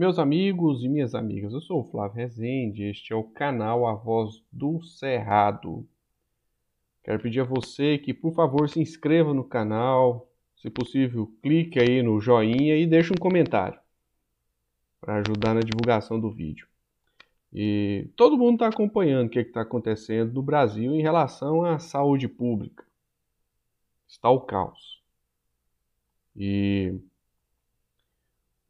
Meus 0.00 0.18
amigos 0.18 0.82
e 0.82 0.88
minhas 0.88 1.14
amigas, 1.14 1.52
eu 1.52 1.60
sou 1.60 1.80
o 1.82 1.90
Flávio 1.90 2.16
Rezende, 2.16 2.84
este 2.84 3.12
é 3.12 3.16
o 3.16 3.22
canal 3.22 3.86
A 3.86 3.92
Voz 3.92 4.42
do 4.50 4.80
Cerrado. 4.80 5.86
Quero 7.04 7.20
pedir 7.20 7.40
a 7.40 7.44
você 7.44 7.98
que, 7.98 8.14
por 8.14 8.32
favor, 8.32 8.66
se 8.66 8.80
inscreva 8.80 9.34
no 9.34 9.44
canal, 9.44 10.26
se 10.56 10.70
possível, 10.70 11.30
clique 11.42 11.78
aí 11.78 12.02
no 12.02 12.18
joinha 12.18 12.78
e 12.78 12.86
deixe 12.86 13.12
um 13.12 13.20
comentário 13.20 13.78
para 15.02 15.16
ajudar 15.16 15.52
na 15.52 15.60
divulgação 15.60 16.18
do 16.18 16.30
vídeo. 16.30 16.66
E 17.52 18.08
todo 18.16 18.38
mundo 18.38 18.54
está 18.54 18.68
acompanhando 18.68 19.26
o 19.26 19.30
que 19.30 19.40
está 19.40 19.60
acontecendo 19.60 20.32
no 20.32 20.42
Brasil 20.42 20.94
em 20.94 21.02
relação 21.02 21.62
à 21.62 21.78
saúde 21.78 22.26
pública. 22.26 22.86
Está 24.08 24.30
o 24.30 24.40
caos. 24.40 25.02
E 26.34 26.98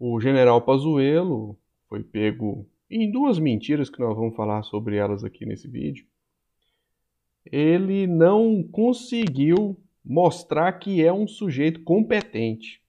o 0.01 0.19
general 0.19 0.63
Pazuello 0.63 1.59
foi 1.87 2.03
pego 2.03 2.67
em 2.91 3.11
duas 3.13 3.39
mentiras 3.39 3.91
que 3.91 4.01
nós 4.01 4.17
vamos 4.17 4.35
falar 4.35 4.63
sobre 4.63 4.97
elas 4.97 5.23
aqui 5.23 5.45
nesse 5.45 5.69
vídeo. 5.69 6.07
Ele 7.45 8.07
não 8.07 8.63
conseguiu 8.63 9.77
mostrar 10.03 10.73
que 10.73 11.05
é 11.05 11.13
um 11.13 11.29
sujeito 11.29 11.83
competente. 11.83 12.81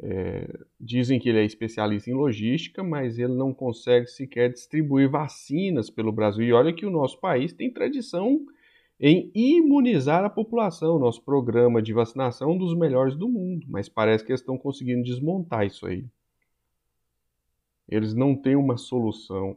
É, 0.00 0.46
dizem 0.80 1.18
que 1.18 1.28
ele 1.28 1.38
é 1.38 1.44
especialista 1.44 2.10
em 2.10 2.14
logística, 2.14 2.82
mas 2.82 3.16
ele 3.16 3.32
não 3.32 3.54
consegue 3.54 4.08
sequer 4.08 4.52
distribuir 4.52 5.08
vacinas 5.08 5.88
pelo 5.88 6.12
Brasil. 6.12 6.44
E 6.44 6.52
olha 6.52 6.74
que 6.74 6.84
o 6.84 6.90
nosso 6.90 7.20
país 7.20 7.52
tem 7.52 7.72
tradição 7.72 8.44
em 8.98 9.30
imunizar 9.34 10.24
a 10.24 10.30
população. 10.30 10.98
Nosso 10.98 11.22
programa 11.22 11.82
de 11.82 11.92
vacinação 11.92 12.50
é 12.50 12.54
um 12.54 12.58
dos 12.58 12.76
melhores 12.76 13.14
do 13.14 13.28
mundo, 13.28 13.66
mas 13.68 13.88
parece 13.88 14.24
que 14.24 14.32
eles 14.32 14.40
estão 14.40 14.56
conseguindo 14.56 15.02
desmontar 15.02 15.66
isso 15.66 15.86
aí. 15.86 16.06
Eles 17.88 18.14
não 18.14 18.34
têm 18.34 18.56
uma 18.56 18.76
solução. 18.76 19.56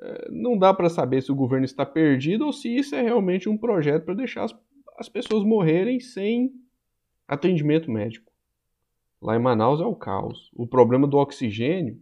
É, 0.00 0.28
não 0.30 0.58
dá 0.58 0.72
para 0.74 0.88
saber 0.88 1.22
se 1.22 1.30
o 1.30 1.36
governo 1.36 1.64
está 1.64 1.84
perdido 1.84 2.46
ou 2.46 2.52
se 2.52 2.74
isso 2.74 2.94
é 2.94 3.02
realmente 3.02 3.48
um 3.48 3.56
projeto 3.56 4.04
para 4.04 4.14
deixar 4.14 4.44
as, 4.44 4.56
as 4.98 5.08
pessoas 5.08 5.44
morrerem 5.44 6.00
sem 6.00 6.52
atendimento 7.28 7.90
médico. 7.90 8.32
Lá 9.22 9.36
em 9.36 9.38
Manaus 9.38 9.80
é 9.80 9.84
o 9.84 9.94
caos. 9.94 10.50
O 10.54 10.66
problema 10.66 11.06
do 11.06 11.18
oxigênio 11.18 12.00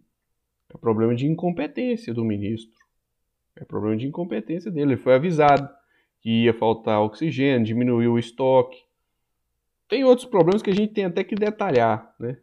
é 0.72 0.78
problema 0.78 1.14
de 1.14 1.26
incompetência 1.26 2.14
do 2.14 2.24
ministro. 2.24 2.78
É 3.56 3.64
problema 3.64 3.96
de 3.96 4.06
incompetência 4.06 4.70
dele. 4.70 4.92
Ele 4.92 5.02
foi 5.02 5.14
avisado 5.14 5.68
que 6.20 6.44
ia 6.44 6.54
faltar 6.54 7.00
oxigênio, 7.00 7.66
diminuiu 7.66 8.14
o 8.14 8.18
estoque. 8.18 8.82
Tem 9.88 10.04
outros 10.04 10.26
problemas 10.26 10.62
que 10.62 10.70
a 10.70 10.74
gente 10.74 10.92
tem 10.92 11.04
até 11.04 11.24
que 11.24 11.34
detalhar, 11.34 12.14
né? 12.18 12.38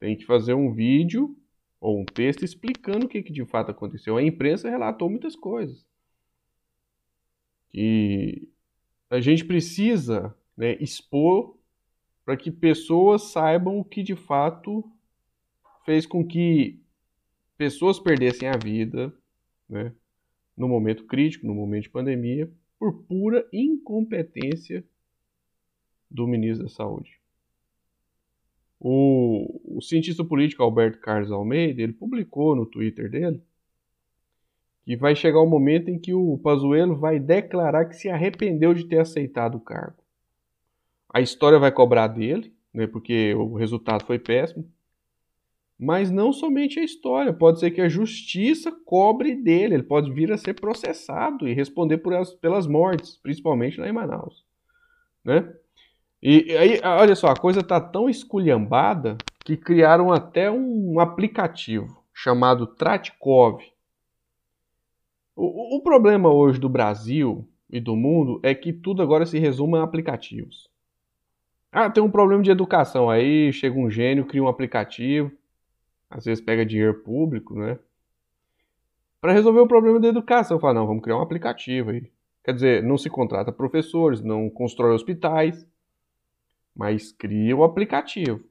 Tem 0.00 0.16
que 0.16 0.24
fazer 0.24 0.54
um 0.54 0.72
vídeo 0.72 1.36
ou 1.80 2.00
um 2.00 2.04
texto 2.04 2.44
explicando 2.44 3.06
o 3.06 3.08
que, 3.08 3.22
que 3.22 3.32
de 3.32 3.44
fato 3.44 3.70
aconteceu. 3.70 4.16
A 4.16 4.22
imprensa 4.22 4.68
relatou 4.68 5.08
muitas 5.08 5.36
coisas. 5.36 5.84
E 7.72 8.48
a 9.08 9.20
gente 9.20 9.44
precisa 9.44 10.34
né, 10.56 10.76
expor 10.80 11.56
para 12.24 12.36
que 12.36 12.50
pessoas 12.50 13.30
saibam 13.30 13.78
o 13.78 13.84
que 13.84 14.02
de 14.02 14.14
fato 14.14 14.84
fez 15.84 16.06
com 16.06 16.26
que 16.26 16.80
pessoas 17.56 17.98
perdessem 17.98 18.48
a 18.48 18.56
vida 18.56 19.12
né, 19.68 19.92
no 20.56 20.68
momento 20.68 21.04
crítico, 21.04 21.46
no 21.46 21.54
momento 21.54 21.84
de 21.84 21.90
pandemia, 21.90 22.50
por 22.82 23.04
pura 23.04 23.46
incompetência 23.52 24.82
do 26.10 26.26
ministro 26.26 26.64
da 26.64 26.68
Saúde. 26.68 27.12
O, 28.80 29.76
o, 29.76 29.80
cientista 29.80 30.24
político 30.24 30.64
Alberto 30.64 30.98
Carlos 30.98 31.30
Almeida, 31.30 31.80
ele 31.80 31.92
publicou 31.92 32.56
no 32.56 32.66
Twitter 32.66 33.08
dele 33.08 33.40
que 34.84 34.96
vai 34.96 35.14
chegar 35.14 35.38
o 35.38 35.46
momento 35.46 35.90
em 35.90 35.96
que 35.96 36.12
o 36.12 36.36
Pazuello 36.38 36.96
vai 36.96 37.20
declarar 37.20 37.84
que 37.84 37.94
se 37.94 38.08
arrependeu 38.08 38.74
de 38.74 38.84
ter 38.84 38.98
aceitado 38.98 39.54
o 39.54 39.60
cargo. 39.60 40.02
A 41.08 41.20
história 41.20 41.60
vai 41.60 41.70
cobrar 41.70 42.08
dele, 42.08 42.52
né, 42.74 42.88
porque 42.88 43.32
o 43.34 43.54
resultado 43.54 44.04
foi 44.04 44.18
péssimo, 44.18 44.68
mas 45.82 46.12
não 46.12 46.32
somente 46.32 46.78
a 46.78 46.84
história, 46.84 47.32
pode 47.32 47.58
ser 47.58 47.72
que 47.72 47.80
a 47.80 47.88
justiça 47.88 48.70
cobre 48.70 49.34
dele, 49.34 49.74
ele 49.74 49.82
pode 49.82 50.12
vir 50.12 50.30
a 50.30 50.38
ser 50.38 50.54
processado 50.54 51.48
e 51.48 51.52
responder 51.52 51.98
por 51.98 52.12
elas, 52.12 52.32
pelas 52.32 52.68
mortes, 52.68 53.16
principalmente 53.16 53.80
lá 53.80 53.88
em 53.88 53.92
Manaus. 53.92 54.44
Né? 55.24 55.52
E 56.22 56.56
aí, 56.56 56.80
olha 56.84 57.16
só, 57.16 57.26
a 57.26 57.36
coisa 57.36 57.58
está 57.58 57.80
tão 57.80 58.08
esculhambada 58.08 59.18
que 59.40 59.56
criaram 59.56 60.12
até 60.12 60.48
um 60.48 61.00
aplicativo 61.00 62.00
chamado 62.14 62.64
Tratkov. 62.64 63.60
O, 65.34 65.78
o 65.78 65.82
problema 65.82 66.32
hoje 66.32 66.60
do 66.60 66.68
Brasil 66.68 67.44
e 67.68 67.80
do 67.80 67.96
mundo 67.96 68.38
é 68.44 68.54
que 68.54 68.72
tudo 68.72 69.02
agora 69.02 69.26
se 69.26 69.36
resume 69.36 69.78
a 69.78 69.82
aplicativos. 69.82 70.70
Ah, 71.72 71.90
tem 71.90 72.00
um 72.00 72.10
problema 72.10 72.40
de 72.40 72.52
educação. 72.52 73.10
Aí 73.10 73.52
chega 73.52 73.76
um 73.76 73.90
gênio, 73.90 74.26
cria 74.26 74.44
um 74.44 74.48
aplicativo, 74.48 75.32
às 76.12 76.26
vezes 76.26 76.44
pega 76.44 76.64
dinheiro 76.64 76.94
público, 77.02 77.54
né? 77.54 77.78
Para 79.20 79.32
resolver 79.32 79.60
o 79.60 79.68
problema 79.68 79.98
da 79.98 80.08
educação, 80.08 80.60
fala, 80.60 80.74
não, 80.74 80.86
vamos 80.86 81.02
criar 81.02 81.16
um 81.16 81.22
aplicativo 81.22 81.90
aí. 81.90 82.10
Quer 82.44 82.52
dizer, 82.52 82.82
não 82.82 82.98
se 82.98 83.08
contrata 83.08 83.52
professores, 83.52 84.20
não 84.20 84.50
constrói 84.50 84.92
hospitais, 84.94 85.66
mas 86.74 87.12
cria 87.12 87.56
o 87.56 87.60
um 87.60 87.64
aplicativo. 87.64 88.44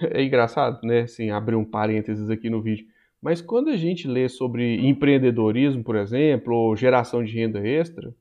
É 0.00 0.22
engraçado, 0.22 0.86
né? 0.86 1.00
Assim, 1.00 1.30
abrir 1.30 1.56
um 1.56 1.64
parênteses 1.64 2.30
aqui 2.30 2.48
no 2.48 2.62
vídeo. 2.62 2.86
Mas 3.20 3.40
quando 3.42 3.68
a 3.68 3.76
gente 3.76 4.06
lê 4.06 4.28
sobre 4.28 4.86
empreendedorismo, 4.86 5.82
por 5.82 5.96
exemplo, 5.96 6.54
ou 6.54 6.76
geração 6.76 7.22
de 7.22 7.34
renda 7.34 7.58
extra, 7.66 8.14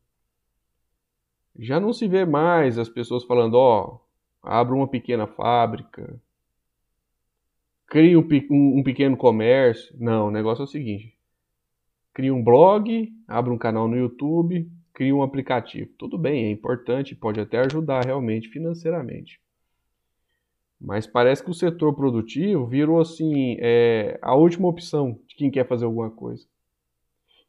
já 1.57 1.79
não 1.79 1.93
se 1.93 2.07
vê 2.07 2.25
mais 2.25 2.79
as 2.79 2.89
pessoas 2.89 3.23
falando, 3.23 3.53
ó, 3.53 3.85
oh, 3.85 3.99
abra 4.41 4.75
uma 4.75 4.87
pequena 4.87 5.27
fábrica, 5.27 6.19
cria 7.87 8.19
um, 8.19 8.27
um, 8.51 8.83
pequeno 8.83 9.17
comércio. 9.17 9.95
Não, 9.99 10.27
o 10.27 10.31
negócio 10.31 10.61
é 10.61 10.65
o 10.65 10.67
seguinte: 10.67 11.13
cria 12.13 12.33
um 12.33 12.43
blog, 12.43 13.11
abre 13.27 13.51
um 13.51 13.57
canal 13.57 13.87
no 13.87 13.95
YouTube, 13.95 14.69
cria 14.93 15.15
um 15.15 15.23
aplicativo. 15.23 15.89
Tudo 15.97 16.17
bem, 16.17 16.45
é 16.45 16.51
importante, 16.51 17.15
pode 17.15 17.39
até 17.39 17.59
ajudar 17.59 18.05
realmente 18.05 18.49
financeiramente. 18.49 19.39
Mas 20.79 21.07
parece 21.07 21.43
que 21.43 21.49
o 21.49 21.55
setor 21.55 21.95
produtivo 21.95 22.67
virou 22.67 23.01
assim 23.01 23.57
é, 23.59 24.19
a 24.21 24.35
última 24.35 24.67
opção 24.67 25.19
de 25.27 25.35
quem 25.35 25.49
quer 25.49 25.67
fazer 25.67 25.85
alguma 25.85 26.11
coisa. 26.11 26.45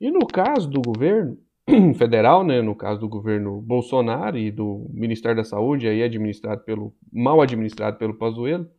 E 0.00 0.10
no 0.10 0.26
caso 0.26 0.70
do 0.70 0.80
governo 0.80 1.36
federal, 1.98 2.42
né, 2.42 2.62
no 2.62 2.74
caso 2.74 3.00
do 3.00 3.08
governo 3.08 3.60
Bolsonaro 3.60 4.38
e 4.38 4.50
do 4.50 4.86
Ministério 4.88 5.36
da 5.36 5.44
Saúde, 5.44 5.86
aí 5.86 6.02
administrado 6.02 6.62
pelo 6.62 6.94
mal 7.12 7.42
administrado 7.42 7.98
pelo 7.98 8.14
Pazuello, 8.14 8.70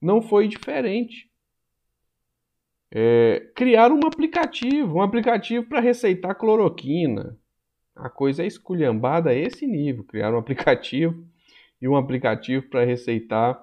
não 0.00 0.20
foi 0.20 0.48
diferente. 0.48 1.30
É, 2.90 3.50
criaram 3.54 3.96
um 3.96 4.06
aplicativo, 4.06 4.96
um 4.96 5.02
aplicativo 5.02 5.66
para 5.66 5.80
receitar 5.80 6.34
cloroquina. 6.34 7.38
A 7.94 8.08
coisa 8.08 8.42
é 8.42 8.46
esculhambada 8.46 9.30
a 9.30 9.34
esse 9.34 9.66
nível. 9.66 10.04
Criaram 10.04 10.36
um 10.36 10.40
aplicativo 10.40 11.26
e 11.80 11.88
um 11.88 11.96
aplicativo 11.96 12.68
para 12.68 12.84
receitar 12.84 13.62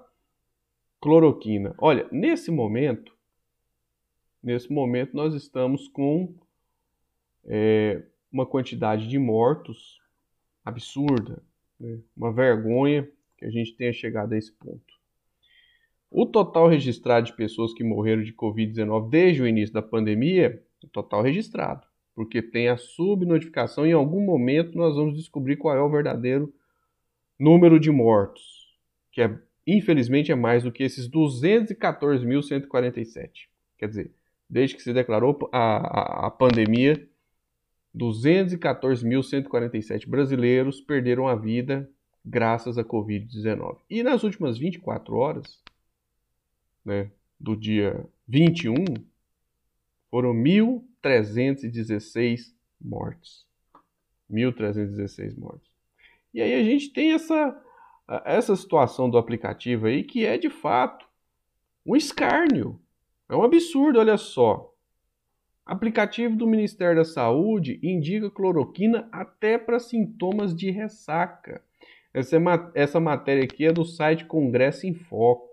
cloroquina. 1.01 1.75
Olha, 1.77 2.07
nesse 2.11 2.51
momento, 2.51 3.15
nesse 4.41 4.71
momento 4.71 5.15
nós 5.15 5.33
estamos 5.33 5.87
com 5.87 6.33
é, 7.45 8.03
uma 8.31 8.45
quantidade 8.45 9.07
de 9.07 9.19
mortos 9.19 10.01
absurda, 10.63 11.43
né? 11.79 11.99
uma 12.15 12.31
vergonha 12.31 13.09
que 13.37 13.45
a 13.45 13.49
gente 13.49 13.75
tenha 13.75 13.91
chegado 13.91 14.33
a 14.33 14.37
esse 14.37 14.51
ponto. 14.53 14.92
O 16.15 16.27
total 16.27 16.67
registrado 16.67 17.25
de 17.25 17.33
pessoas 17.33 17.73
que 17.73 17.83
morreram 17.83 18.21
de 18.21 18.31
Covid-19 18.31 19.09
desde 19.09 19.41
o 19.41 19.47
início 19.47 19.73
da 19.73 19.81
pandemia, 19.81 20.61
o 20.83 20.87
total 20.87 21.23
registrado, 21.23 21.87
porque 22.13 22.39
tem 22.39 22.69
a 22.69 22.77
subnotificação. 22.77 23.83
Em 23.83 23.93
algum 23.93 24.23
momento 24.23 24.77
nós 24.77 24.95
vamos 24.95 25.15
descobrir 25.15 25.57
qual 25.57 25.75
é 25.75 25.81
o 25.81 25.89
verdadeiro 25.89 26.53
número 27.39 27.79
de 27.79 27.89
mortos, 27.89 28.77
que 29.11 29.23
é, 29.23 29.39
infelizmente 29.65 30.31
é 30.31 30.35
mais 30.35 30.61
do 30.61 30.71
que 30.71 30.83
esses 30.83 31.09
214.147. 31.09 33.47
Quer 33.75 33.87
dizer, 33.87 34.11
desde 34.47 34.75
que 34.75 34.83
se 34.83 34.93
declarou 34.93 35.49
a, 35.51 35.77
a, 35.77 36.27
a 36.27 36.29
pandemia, 36.29 37.09
214.147 37.97 40.07
brasileiros 40.07 40.79
perderam 40.79 41.27
a 41.27 41.33
vida 41.33 41.89
graças 42.23 42.77
à 42.77 42.83
Covid-19. 42.83 43.77
E 43.89 44.03
nas 44.03 44.23
últimas 44.23 44.59
24 44.59 45.15
horas, 45.15 45.62
né, 46.83 47.09
do 47.39 47.55
dia 47.55 48.05
21, 48.27 48.75
foram 50.09 50.33
1.316 50.33 52.53
mortes. 52.79 53.45
1.316 54.29 55.37
mortes. 55.37 55.71
E 56.33 56.41
aí 56.41 56.53
a 56.53 56.63
gente 56.63 56.91
tem 56.91 57.13
essa, 57.13 57.57
essa 58.25 58.53
situação 58.55 59.09
do 59.09 59.17
aplicativo 59.17 59.87
aí 59.87 60.03
que 60.03 60.25
é 60.25 60.37
de 60.37 60.49
fato 60.49 61.05
Um 61.85 61.95
escárnio. 61.95 62.79
É 63.29 63.35
um 63.35 63.43
absurdo, 63.43 63.99
olha 63.99 64.17
só. 64.17 64.73
Aplicativo 65.65 66.35
do 66.35 66.45
Ministério 66.45 66.97
da 66.97 67.05
Saúde 67.05 67.79
indica 67.81 68.29
cloroquina 68.29 69.07
até 69.11 69.57
para 69.57 69.79
sintomas 69.79 70.55
de 70.55 70.69
ressaca. 70.71 71.63
Essa, 72.13 72.37
essa 72.75 72.99
matéria 72.99 73.43
aqui 73.43 73.65
é 73.65 73.71
do 73.71 73.85
site 73.85 74.25
Congresso 74.25 74.85
em 74.85 74.93
Foco. 74.93 75.52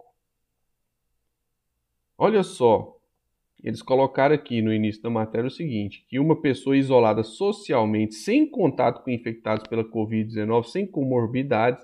Olha 2.23 2.43
só, 2.43 2.99
eles 3.65 3.81
colocaram 3.81 4.35
aqui 4.35 4.61
no 4.61 4.75
início 4.75 5.03
da 5.03 5.09
matéria 5.09 5.49
o 5.49 5.51
seguinte: 5.51 6.05
que 6.07 6.19
uma 6.19 6.39
pessoa 6.39 6.77
isolada 6.77 7.23
socialmente, 7.23 8.15
sem 8.15 8.47
contato 8.47 9.03
com 9.03 9.11
infectados 9.11 9.67
pela 9.67 9.83
Covid-19, 9.83 10.65
sem 10.65 10.87
comorbidades, 10.87 11.83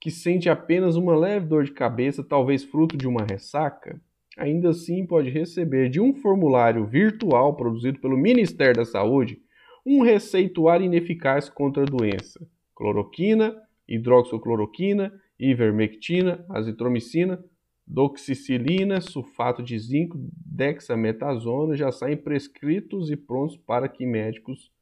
que 0.00 0.08
sente 0.08 0.48
apenas 0.48 0.94
uma 0.94 1.16
leve 1.16 1.46
dor 1.46 1.64
de 1.64 1.72
cabeça, 1.72 2.22
talvez 2.22 2.62
fruto 2.62 2.96
de 2.96 3.08
uma 3.08 3.24
ressaca, 3.28 4.00
ainda 4.38 4.68
assim 4.68 5.04
pode 5.04 5.30
receber 5.30 5.90
de 5.90 6.00
um 6.00 6.14
formulário 6.14 6.86
virtual 6.86 7.56
produzido 7.56 7.98
pelo 7.98 8.16
Ministério 8.16 8.76
da 8.76 8.84
Saúde 8.84 9.42
um 9.84 10.00
receituário 10.00 10.86
ineficaz 10.86 11.48
contra 11.48 11.82
a 11.82 11.86
doença: 11.86 12.38
cloroquina, 12.72 13.60
hidroxicloroquina, 13.88 15.12
ivermectina, 15.40 16.46
azitromicina, 16.50 17.44
doxicilina, 17.86 19.00
sulfato 19.00 19.62
de 19.62 19.78
zinco, 19.78 20.18
dexametasona 20.44 21.76
já 21.76 21.92
saem 21.92 22.16
prescritos 22.16 23.10
e 23.10 23.16
prontos 23.16 23.56
para 23.56 23.88
que 23.88 24.04
médicos 24.04 24.72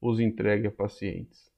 os 0.00 0.20
entreguem 0.20 0.68
a 0.68 0.70
pacientes. 0.70 1.50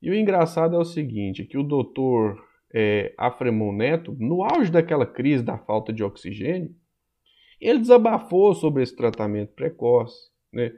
E 0.00 0.10
o 0.10 0.14
engraçado 0.14 0.76
é 0.76 0.78
o 0.78 0.84
seguinte, 0.84 1.44
que 1.44 1.58
o 1.58 1.62
doutor 1.62 2.42
é, 2.72 3.14
Afremon 3.16 3.72
Neto, 3.72 4.16
no 4.18 4.44
auge 4.44 4.70
daquela 4.70 5.06
crise 5.06 5.42
da 5.42 5.58
falta 5.58 5.92
de 5.92 6.04
oxigênio, 6.04 6.74
ele 7.60 7.78
desabafou 7.78 8.54
sobre 8.54 8.82
esse 8.82 8.94
tratamento 8.94 9.54
precoce. 9.54 10.30
Né? 10.52 10.72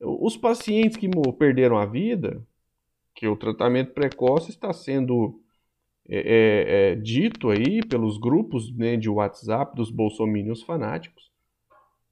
Os 0.00 0.36
pacientes 0.36 0.96
que 0.96 1.08
perderam 1.38 1.76
a 1.76 1.84
vida, 1.84 2.42
que 3.14 3.26
o 3.28 3.36
tratamento 3.36 3.92
precoce 3.92 4.50
está 4.50 4.72
sendo 4.72 5.42
é, 6.08 6.18
é, 6.18 6.92
é, 6.92 6.94
dito 6.94 7.50
aí 7.50 7.80
pelos 7.84 8.18
grupos 8.18 8.74
né, 8.76 8.96
de 8.96 9.08
WhatsApp 9.10 9.74
dos 9.74 9.90
bolsominions 9.90 10.62
fanáticos, 10.62 11.30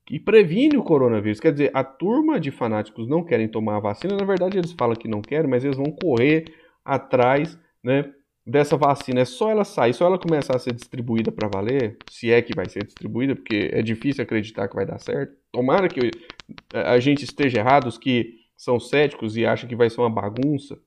que 0.06 0.18
previne 0.18 0.76
o 0.76 0.82
coronavírus. 0.82 1.40
Quer 1.40 1.52
dizer, 1.52 1.70
a 1.72 1.82
turma 1.82 2.38
de 2.38 2.50
fanáticos 2.50 3.08
não 3.08 3.24
querem 3.24 3.48
tomar 3.48 3.76
a 3.76 3.80
vacina, 3.80 4.16
na 4.16 4.24
verdade 4.24 4.58
eles 4.58 4.72
falam 4.72 4.96
que 4.96 5.08
não 5.08 5.22
querem, 5.22 5.48
mas 5.48 5.64
eles 5.64 5.76
vão 5.76 5.90
correr 5.90 6.44
atrás 6.84 7.58
né, 7.82 8.12
dessa 8.46 8.76
vacina. 8.76 9.20
É 9.20 9.24
só 9.24 9.50
ela 9.50 9.64
sair, 9.64 9.94
só 9.94 10.06
ela 10.06 10.18
começar 10.18 10.56
a 10.56 10.58
ser 10.58 10.74
distribuída 10.74 11.32
para 11.32 11.48
valer, 11.48 11.96
se 12.10 12.30
é 12.30 12.42
que 12.42 12.54
vai 12.54 12.68
ser 12.68 12.84
distribuída, 12.84 13.34
porque 13.34 13.70
é 13.72 13.80
difícil 13.80 14.22
acreditar 14.22 14.68
que 14.68 14.74
vai 14.74 14.84
dar 14.84 14.98
certo. 14.98 15.34
Tomara 15.50 15.88
que 15.88 16.10
a 16.72 16.98
gente 16.98 17.24
esteja 17.24 17.58
errado, 17.58 17.86
os 17.86 17.96
que 17.96 18.40
são 18.56 18.78
céticos 18.78 19.36
e 19.36 19.46
acham 19.46 19.68
que 19.68 19.76
vai 19.76 19.88
ser 19.88 20.00
uma 20.00 20.10
bagunça. 20.10 20.78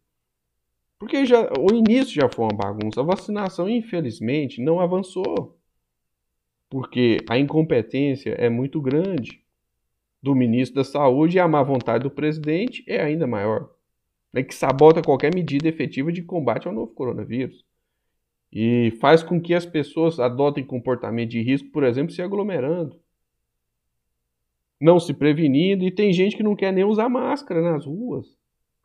Porque 1.00 1.26
já, 1.26 1.48
o 1.60 1.74
início 1.74 2.14
já 2.14 2.28
foi 2.28 2.46
uma 2.46 2.58
bagunça. 2.58 3.02
A 3.02 3.04
vacinação, 3.04 3.70
infelizmente, 3.70 4.62
não 4.62 4.80
avançou. 4.80 5.58
Porque 6.70 7.20
a 7.30 7.38
incompetência 7.38 8.32
é 8.32 8.50
muito 8.50 8.82
grande 8.82 9.44
do 10.22 10.36
ministro 10.36 10.76
da 10.76 10.84
Saúde 10.84 11.38
e 11.38 11.40
a 11.40 11.48
má 11.48 11.62
vontade 11.62 12.04
do 12.04 12.12
presidente 12.12 12.84
é 12.88 13.02
ainda 13.02 13.28
maior. 13.28 13.70
É 14.34 14.44
que 14.44 14.54
sabota 14.54 15.02
qualquer 15.02 15.34
medida 15.34 15.68
efetiva 15.68 16.12
de 16.12 16.22
combate 16.22 16.68
ao 16.68 16.74
novo 16.74 16.94
coronavírus. 16.94 17.66
E 18.52 18.92
faz 19.00 19.24
com 19.24 19.40
que 19.40 19.54
as 19.54 19.66
pessoas 19.66 20.20
adotem 20.20 20.64
comportamento 20.64 21.30
de 21.30 21.42
risco, 21.42 21.70
por 21.70 21.84
exemplo, 21.84 22.12
se 22.12 22.22
aglomerando. 22.22 23.00
Não 24.80 25.00
se 25.00 25.14
prevenindo, 25.14 25.86
e 25.86 25.92
tem 25.92 26.12
gente 26.14 26.36
que 26.36 26.44
não 26.44 26.56
quer 26.56 26.72
nem 26.72 26.84
usar 26.84 27.10
máscara 27.10 27.62
nas 27.62 27.86
ruas 27.86 28.37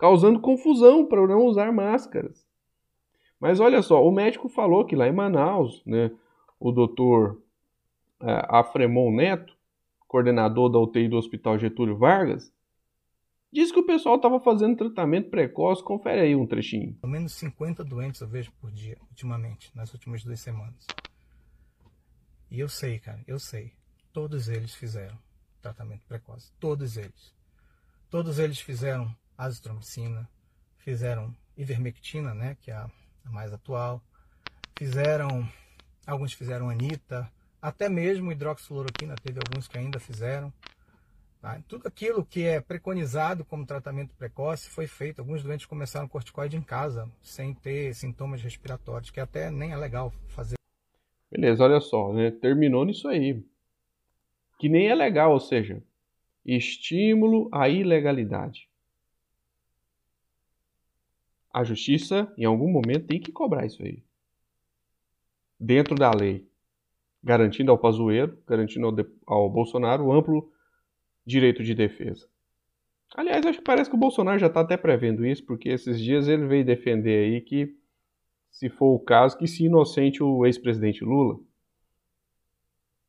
causando 0.03 0.41
confusão 0.41 1.07
para 1.07 1.25
não 1.29 1.47
usar 1.47 1.73
máscaras. 1.73 2.45
Mas 3.39 3.61
olha 3.61 3.81
só, 3.83 4.05
o 4.05 4.11
médico 4.11 4.49
falou 4.49 4.85
que 4.85 4.97
lá 4.97 5.07
em 5.07 5.13
Manaus, 5.13 5.81
né, 5.87 6.11
o 6.59 6.73
doutor 6.73 7.41
é, 8.21 8.45
Afremon 8.49 9.13
Neto, 9.13 9.57
coordenador 10.09 10.69
da 10.71 10.81
UTI 10.81 11.07
do 11.07 11.17
Hospital 11.17 11.57
Getúlio 11.57 11.97
Vargas, 11.97 12.53
disse 13.53 13.73
que 13.73 13.79
o 13.79 13.87
pessoal 13.87 14.17
estava 14.17 14.41
fazendo 14.41 14.77
tratamento 14.77 15.31
precoce. 15.31 15.85
Confere 15.85 16.23
aí 16.23 16.35
um 16.35 16.49
trechinho. 16.49 16.95
Pelo 16.95 17.13
menos 17.13 17.35
50 17.35 17.85
doentes 17.85 18.21
eu 18.21 18.27
vejo 18.27 18.51
por 18.61 18.73
dia, 18.73 18.99
ultimamente, 19.09 19.71
nas 19.73 19.93
últimas 19.93 20.25
duas 20.25 20.41
semanas. 20.41 20.85
E 22.51 22.59
eu 22.59 22.69
sei, 22.69 22.99
cara, 22.99 23.23
eu 23.25 23.39
sei. 23.39 23.73
Todos 24.13 24.49
eles 24.49 24.75
fizeram 24.75 25.17
tratamento 25.61 26.05
precoce. 26.09 26.51
Todos 26.59 26.97
eles. 26.97 27.33
Todos 28.11 28.41
eles 28.41 28.59
fizeram 28.59 29.15
azitromicina, 29.37 30.29
fizeram 30.79 31.35
ivermectina, 31.57 32.35
né, 32.35 32.57
que 32.61 32.71
é 32.71 32.75
a, 32.75 32.91
mais 33.25 33.53
atual, 33.53 34.03
fizeram, 34.77 35.49
alguns 36.07 36.33
fizeram 36.33 36.69
anita, 36.69 37.31
até 37.61 37.89
mesmo 37.89 38.33
hidroxicloroquina, 38.33 39.15
teve 39.23 39.39
alguns 39.39 39.69
que 39.69 39.79
ainda 39.79 40.01
fizeram. 40.01 40.53
Tá? 41.41 41.61
Tudo 41.69 41.87
aquilo 41.89 42.25
que 42.25 42.45
é 42.45 42.61
preconizado 42.61 43.45
como 43.45 43.67
tratamento 43.67 44.15
precoce 44.15 44.69
foi 44.69 44.87
feito. 44.87 45.21
Alguns 45.21 45.43
doentes 45.43 45.67
começaram 45.67 46.09
corticoide 46.09 46.57
em 46.57 46.63
casa, 46.63 47.09
sem 47.21 47.53
ter 47.53 47.95
sintomas 47.95 48.43
respiratórios, 48.43 49.11
que 49.11 49.21
até 49.21 49.51
nem 49.51 49.73
é 49.73 49.77
legal 49.77 50.13
fazer. 50.29 50.55
Beleza, 51.31 51.65
olha 51.65 51.81
só, 51.81 52.13
né? 52.13 52.31
terminou 52.31 52.85
nisso 52.85 53.09
aí. 53.09 53.45
Que 54.59 54.69
nem 54.69 54.89
é 54.89 54.95
legal, 54.95 55.33
ou 55.33 55.41
seja, 55.41 55.83
estímulo 56.45 57.49
à 57.53 57.69
ilegalidade 57.69 58.69
a 61.53 61.63
justiça, 61.63 62.33
em 62.39 62.45
algum 62.45 62.69
momento, 62.69 63.07
tem 63.07 63.21
que 63.21 63.31
cobrar 63.31 63.67
isso 63.67 63.83
aí. 63.83 64.03
Dentro 65.61 65.95
da 65.95 66.11
lei. 66.11 66.49
Garantindo 67.23 67.71
ao 67.71 67.79
Pazuello, 67.79 68.37
garantindo 68.47 68.87
ao, 68.87 68.97
ao 69.27 69.51
Bolsonaro 69.51 70.11
amplo 70.11 70.51
direito 71.25 71.63
de 71.63 71.75
defesa. 71.75 72.27
Aliás, 73.15 73.45
acho 73.45 73.59
que 73.59 73.65
parece 73.65 73.91
que 73.91 73.95
o 73.95 73.99
Bolsonaro 73.99 74.39
já 74.39 74.47
está 74.47 74.61
até 74.61 74.77
prevendo 74.77 75.25
isso, 75.25 75.45
porque 75.45 75.69
esses 75.69 76.01
dias 76.01 76.27
ele 76.27 76.47
veio 76.47 76.65
defender 76.65 77.27
aí 77.27 77.41
que, 77.43 77.77
se 78.51 78.71
for 78.71 78.95
o 78.95 78.99
caso, 78.99 79.37
que 79.37 79.47
se 79.47 79.67
inocente 79.67 80.23
o 80.23 80.47
ex-presidente 80.47 81.05
Lula. 81.05 81.39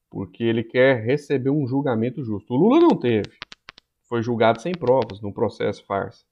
Porque 0.09 0.43
ele 0.43 0.63
quer 0.63 1.03
receber 1.03 1.49
um 1.49 1.65
julgamento 1.65 2.23
justo. 2.23 2.53
O 2.53 2.57
Lula 2.57 2.79
não 2.81 2.99
teve. 2.99 3.31
Foi 4.03 4.21
julgado 4.21 4.61
sem 4.61 4.73
provas, 4.73 5.21
num 5.21 5.31
processo 5.31 5.83
farsa 5.85 6.23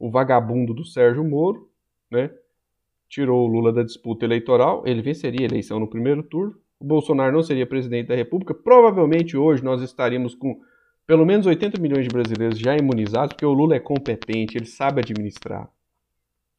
o 0.00 0.10
vagabundo 0.10 0.72
do 0.72 0.84
Sérgio 0.84 1.22
Moro, 1.22 1.70
né? 2.10 2.30
Tirou 3.06 3.46
o 3.46 3.46
Lula 3.46 3.70
da 3.70 3.82
disputa 3.82 4.24
eleitoral, 4.24 4.82
ele 4.86 5.02
venceria 5.02 5.46
a 5.46 5.50
eleição 5.50 5.78
no 5.78 5.86
primeiro 5.86 6.22
turno. 6.22 6.56
O 6.80 6.84
Bolsonaro 6.84 7.32
não 7.32 7.42
seria 7.42 7.66
presidente 7.66 8.08
da 8.08 8.14
República. 8.14 8.54
Provavelmente 8.54 9.36
hoje 9.36 9.62
nós 9.62 9.82
estaríamos 9.82 10.34
com 10.34 10.58
pelo 11.06 11.26
menos 11.26 11.44
80 11.44 11.78
milhões 11.80 12.04
de 12.04 12.08
brasileiros 12.08 12.58
já 12.58 12.76
imunizados, 12.76 13.34
porque 13.34 13.44
o 13.44 13.52
Lula 13.52 13.74
é 13.74 13.80
competente, 13.80 14.56
ele 14.56 14.66
sabe 14.66 15.00
administrar. 15.00 15.70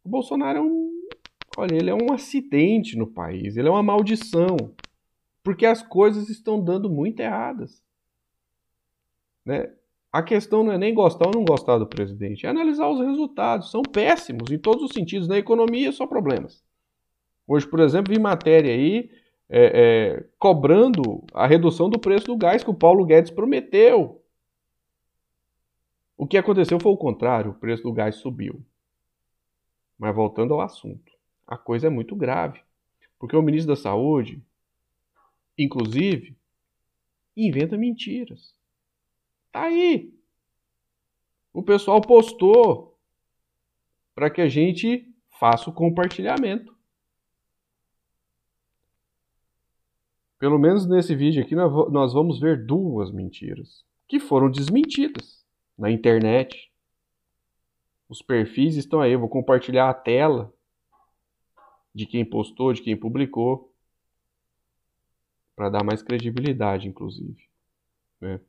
O 0.03 0.09
Bolsonaro 0.09 0.59
é 0.59 0.61
um, 0.61 0.91
olha, 1.57 1.73
ele 1.73 1.89
é 1.89 1.95
um 1.95 2.11
acidente 2.11 2.97
no 2.97 3.07
país, 3.07 3.55
ele 3.55 3.69
é 3.69 3.71
uma 3.71 3.81
maldição, 3.81 4.57
porque 5.41 5.65
as 5.65 5.81
coisas 5.81 6.29
estão 6.29 6.61
dando 6.61 6.89
muito 6.89 7.21
erradas. 7.21 7.81
Né? 9.45 9.71
A 10.11 10.21
questão 10.21 10.63
não 10.63 10.73
é 10.73 10.77
nem 10.77 10.93
gostar 10.93 11.27
ou 11.27 11.33
não 11.33 11.45
gostar 11.45 11.77
do 11.77 11.87
presidente, 11.87 12.45
é 12.45 12.49
analisar 12.49 12.89
os 12.89 12.99
resultados. 12.99 13.71
São 13.71 13.81
péssimos 13.81 14.51
em 14.51 14.57
todos 14.57 14.83
os 14.83 14.91
sentidos. 14.91 15.27
Na 15.27 15.37
economia, 15.37 15.91
só 15.91 16.05
problemas. 16.05 16.61
Hoje, 17.47 17.65
por 17.65 17.79
exemplo, 17.79 18.13
vi 18.13 18.19
matéria 18.19 18.73
aí 18.73 19.09
é, 19.49 19.65
é, 20.19 20.25
cobrando 20.37 21.23
a 21.33 21.47
redução 21.47 21.89
do 21.89 21.99
preço 21.99 22.27
do 22.27 22.37
gás 22.37 22.63
que 22.63 22.69
o 22.69 22.73
Paulo 22.73 23.05
Guedes 23.05 23.31
prometeu. 23.31 24.21
O 26.17 26.27
que 26.27 26.37
aconteceu 26.37 26.79
foi 26.79 26.91
o 26.91 26.97
contrário: 26.97 27.51
o 27.51 27.55
preço 27.55 27.83
do 27.83 27.93
gás 27.93 28.15
subiu. 28.15 28.61
Mas 29.97 30.15
voltando 30.15 30.53
ao 30.53 30.61
assunto, 30.61 31.11
a 31.47 31.57
coisa 31.57 31.87
é 31.87 31.89
muito 31.89 32.15
grave. 32.15 32.59
Porque 33.17 33.35
o 33.35 33.41
ministro 33.41 33.75
da 33.75 33.81
Saúde, 33.81 34.41
inclusive, 35.57 36.35
inventa 37.37 37.77
mentiras. 37.77 38.53
Tá 39.51 39.63
aí. 39.63 40.13
O 41.53 41.61
pessoal 41.61 41.99
postou 42.01 42.97
para 44.15 44.29
que 44.29 44.41
a 44.41 44.47
gente 44.47 45.13
faça 45.39 45.69
o 45.69 45.73
compartilhamento. 45.73 46.75
Pelo 50.39 50.57
menos 50.57 50.87
nesse 50.87 51.15
vídeo 51.15 51.43
aqui 51.43 51.53
nós 51.55 52.13
vamos 52.13 52.39
ver 52.39 52.65
duas 52.65 53.11
mentiras 53.11 53.85
que 54.07 54.19
foram 54.19 54.49
desmentidas 54.49 55.45
na 55.77 55.91
internet. 55.91 56.71
Os 58.09 58.21
perfis 58.21 58.75
estão 58.75 59.01
aí, 59.01 59.13
eu 59.13 59.19
vou 59.19 59.29
compartilhar 59.29 59.89
a 59.89 59.93
tela 59.93 60.53
de 61.93 62.05
quem 62.05 62.25
postou, 62.25 62.73
de 62.73 62.81
quem 62.81 62.97
publicou. 62.97 63.71
para 65.55 65.69
dar 65.69 65.83
mais 65.83 66.01
credibilidade, 66.01 66.87
inclusive. 66.87 67.47
Né? 68.19 68.39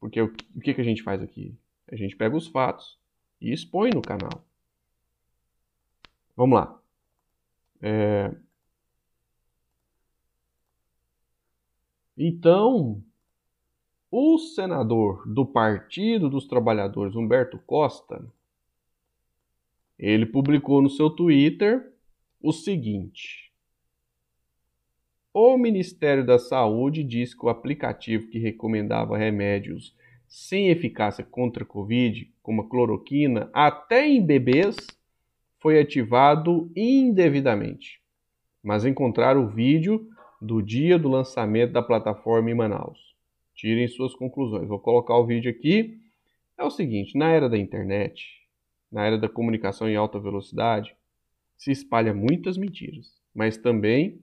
Porque 0.00 0.20
o, 0.20 0.32
que, 0.32 0.74
que 0.74 0.80
a 0.80 0.84
gente 0.84 1.02
faz 1.02 1.22
aqui? 1.22 1.56
A 1.90 1.96
gente 1.96 2.16
pega 2.16 2.36
os 2.36 2.46
fatos 2.46 2.98
e 3.40 3.52
expõe 3.52 3.90
no 3.90 4.02
canal. 4.02 4.44
Vamos 6.36 6.58
lá. 6.58 6.80
É... 7.80 8.34
Então, 12.16 13.02
o 14.10 14.38
senador 14.38 15.26
do 15.26 15.46
Partido 15.46 16.28
dos 16.28 16.46
Trabalhadores, 16.46 17.14
Humberto 17.14 17.58
Costa, 17.58 18.24
ele 19.98 20.26
publicou 20.26 20.80
no 20.80 20.88
seu 20.88 21.10
Twitter 21.10 21.92
o 22.40 22.52
seguinte: 22.52 23.47
O 25.40 25.56
Ministério 25.56 26.26
da 26.26 26.36
Saúde 26.36 27.04
diz 27.04 27.32
que 27.32 27.46
o 27.46 27.48
aplicativo 27.48 28.26
que 28.26 28.40
recomendava 28.40 29.16
remédios 29.16 29.94
sem 30.26 30.68
eficácia 30.68 31.22
contra 31.22 31.62
a 31.62 31.66
Covid, 31.66 32.28
como 32.42 32.62
a 32.62 32.68
cloroquina, 32.68 33.48
até 33.52 34.04
em 34.04 34.20
bebês, 34.20 34.74
foi 35.60 35.78
ativado 35.78 36.68
indevidamente. 36.74 38.02
Mas 38.60 38.84
encontraram 38.84 39.44
o 39.44 39.48
vídeo 39.48 40.08
do 40.42 40.60
dia 40.60 40.98
do 40.98 41.08
lançamento 41.08 41.70
da 41.72 41.82
plataforma 41.82 42.50
em 42.50 42.54
Manaus. 42.54 42.98
Tirem 43.54 43.86
suas 43.86 44.16
conclusões. 44.16 44.66
Vou 44.66 44.80
colocar 44.80 45.16
o 45.16 45.24
vídeo 45.24 45.52
aqui. 45.52 46.00
É 46.58 46.64
o 46.64 46.70
seguinte: 46.70 47.16
na 47.16 47.30
era 47.30 47.48
da 47.48 47.56
internet, 47.56 48.26
na 48.90 49.06
era 49.06 49.16
da 49.16 49.28
comunicação 49.28 49.88
em 49.88 49.94
alta 49.94 50.18
velocidade, 50.18 50.96
se 51.56 51.70
espalha 51.70 52.12
muitas 52.12 52.58
mentiras, 52.58 53.06
mas 53.32 53.56
também 53.56 54.20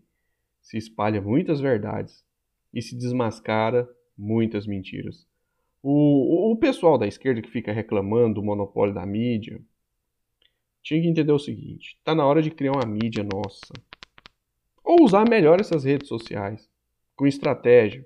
se 0.66 0.78
espalha 0.78 1.22
muitas 1.22 1.62
verdades 1.62 2.26
e 2.74 2.82
se 2.82 2.98
desmascara 2.98 3.88
muitas 4.18 4.66
mentiras. 4.66 5.28
O, 5.82 6.52
o 6.52 6.58
pessoal 6.58 6.98
da 6.98 7.06
esquerda 7.06 7.40
que 7.40 7.52
fica 7.52 7.72
reclamando 7.72 8.36
do 8.36 8.44
monopólio 8.44 8.94
da 8.94 9.06
mídia 9.06 9.62
tinha 10.82 11.00
que 11.00 11.08
entender 11.08 11.32
o 11.32 11.38
seguinte: 11.38 11.96
está 12.00 12.16
na 12.16 12.26
hora 12.26 12.42
de 12.42 12.50
criar 12.50 12.72
uma 12.72 12.86
mídia 12.86 13.24
nossa. 13.24 13.74
Ou 14.84 15.04
usar 15.04 15.30
melhor 15.30 15.62
essas 15.62 15.84
redes 15.84 16.08
sociais, 16.08 16.68
com 17.16 17.28
estratégia. 17.28 18.06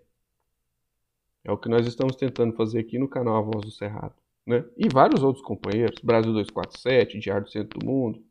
É 1.45 1.51
o 1.51 1.57
que 1.57 1.69
nós 1.69 1.87
estamos 1.87 2.17
tentando 2.17 2.53
fazer 2.57 2.79
aqui 2.79 2.99
no 2.99 3.07
canal 3.07 3.37
A 3.37 3.41
Voz 3.41 3.63
do 3.63 3.71
Cerrado. 3.71 4.15
Né? 4.45 4.65
E 4.77 4.89
vários 4.89 5.23
outros 5.23 5.45
companheiros, 5.45 6.01
Brasil 6.01 6.33
247, 6.33 7.19
Diário 7.19 7.45
do 7.45 7.51
Centro 7.51 7.79
do 7.79 7.85
Mundo, 7.85 8.21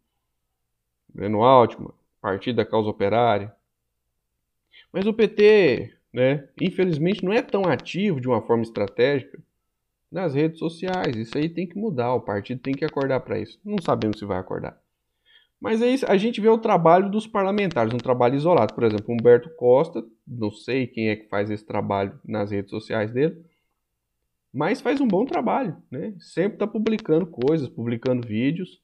Breno 1.08 1.42
Altman, 1.42 1.92
Partido 2.20 2.56
da 2.56 2.66
Causa 2.66 2.90
Operária. 2.90 3.56
Mas 4.92 5.07
o 5.07 5.12
PT 5.12 5.99
né? 6.12 6.49
Infelizmente 6.61 7.25
não 7.25 7.33
é 7.33 7.42
tão 7.42 7.62
ativo 7.64 8.21
de 8.21 8.28
uma 8.28 8.42
forma 8.42 8.62
estratégica 8.62 9.38
nas 10.11 10.35
redes 10.35 10.59
sociais. 10.59 11.16
Isso 11.16 11.37
aí 11.37 11.49
tem 11.49 11.66
que 11.66 11.78
mudar, 11.78 12.14
o 12.14 12.21
partido 12.21 12.61
tem 12.61 12.75
que 12.75 12.85
acordar 12.85 13.21
para 13.21 13.38
isso. 13.38 13.61
Não 13.64 13.76
sabemos 13.80 14.18
se 14.18 14.25
vai 14.25 14.38
acordar. 14.38 14.80
Mas 15.61 15.83
aí 15.83 15.97
a 16.07 16.16
gente 16.16 16.40
vê 16.40 16.49
o 16.49 16.59
trabalho 16.59 17.11
dos 17.11 17.26
parlamentares, 17.26 17.92
um 17.92 17.99
trabalho 17.99 18.37
isolado. 18.37 18.75
Por 18.75 18.85
exemplo, 18.85 19.12
Humberto 19.12 19.50
Costa, 19.57 20.04
não 20.26 20.50
sei 20.50 20.87
quem 20.87 21.09
é 21.09 21.16
que 21.16 21.28
faz 21.28 21.50
esse 21.50 21.66
trabalho 21.66 22.18
nas 22.25 22.50
redes 22.50 22.71
sociais 22.71 23.12
dele, 23.12 23.45
mas 24.52 24.80
faz 24.80 25.00
um 25.00 25.07
bom 25.07 25.25
trabalho, 25.25 25.76
né? 25.90 26.14
Sempre 26.18 26.54
está 26.54 26.66
publicando 26.66 27.26
coisas, 27.26 27.68
publicando 27.68 28.26
vídeos. 28.26 28.80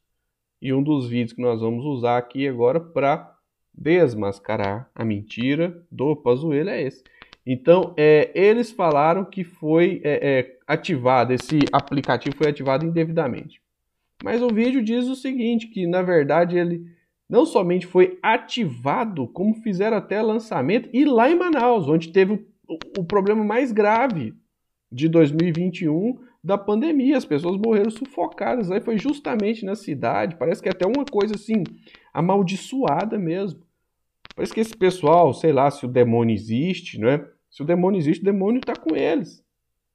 E 0.61 0.73
um 0.73 0.83
dos 0.83 1.09
vídeos 1.09 1.33
que 1.33 1.43
nós 1.43 1.61
vamos 1.61 1.85
usar 1.85 2.17
aqui 2.17 2.49
agora 2.49 2.81
para 2.81 3.34
desmascarar 3.77 4.89
a 4.95 5.05
mentira 5.05 5.83
do 5.91 6.15
Pazuello 6.15 6.71
é 6.71 6.83
esse. 6.83 7.03
Então, 7.47 7.93
é, 7.97 8.31
eles 8.35 8.71
falaram 8.71 9.25
que 9.25 9.45
foi 9.45 10.01
é, 10.03 10.39
é, 10.39 10.59
ativado, 10.67 11.33
esse 11.33 11.61
aplicativo 11.73 12.37
foi 12.37 12.49
ativado 12.49 12.87
indevidamente. 12.87 13.61
Mas 14.23 14.41
o 14.41 14.49
vídeo 14.49 14.83
diz 14.83 15.07
o 15.07 15.15
seguinte, 15.15 15.67
que 15.67 15.87
na 15.87 16.01
verdade 16.01 16.57
ele 16.57 16.87
não 17.29 17.45
somente 17.45 17.87
foi 17.87 18.19
ativado, 18.23 19.27
como 19.29 19.55
fizeram 19.55 19.97
até 19.97 20.23
lançamento, 20.23 20.89
e 20.93 21.05
lá 21.05 21.29
em 21.29 21.35
Manaus, 21.35 21.89
onde 21.89 22.13
teve 22.13 22.33
o, 22.67 22.79
o 22.99 23.05
problema 23.05 23.45
mais 23.45 23.73
grave 23.73 24.35
de 24.91 25.09
2021 25.09 26.19
da 26.43 26.59
pandemia. 26.59 27.17
As 27.17 27.25
pessoas 27.25 27.57
morreram 27.57 27.91
sufocadas. 27.91 28.71
Aí 28.71 28.81
foi 28.81 28.99
justamente 28.99 29.65
na 29.65 29.75
cidade. 29.75 30.37
Parece 30.37 30.63
que 30.63 30.69
é 30.69 30.73
até 30.73 30.87
uma 30.87 31.05
coisa 31.05 31.35
assim, 31.35 31.65
amaldiçoada 32.13 33.19
mesmo. 33.19 33.61
Parece 34.35 34.53
que 34.53 34.61
esse 34.61 34.77
pessoal, 34.77 35.33
sei 35.33 35.53
lá, 35.53 35.71
se 35.71 35.85
o 35.85 35.89
demônio 35.89 36.35
existe, 36.35 36.99
não 36.99 37.09
é? 37.09 37.29
Se 37.51 37.63
o 37.63 37.65
demônio 37.65 37.99
existe, 37.99 38.23
o 38.23 38.25
demônio 38.25 38.59
está 38.59 38.75
com 38.75 38.97
eles. 38.97 39.45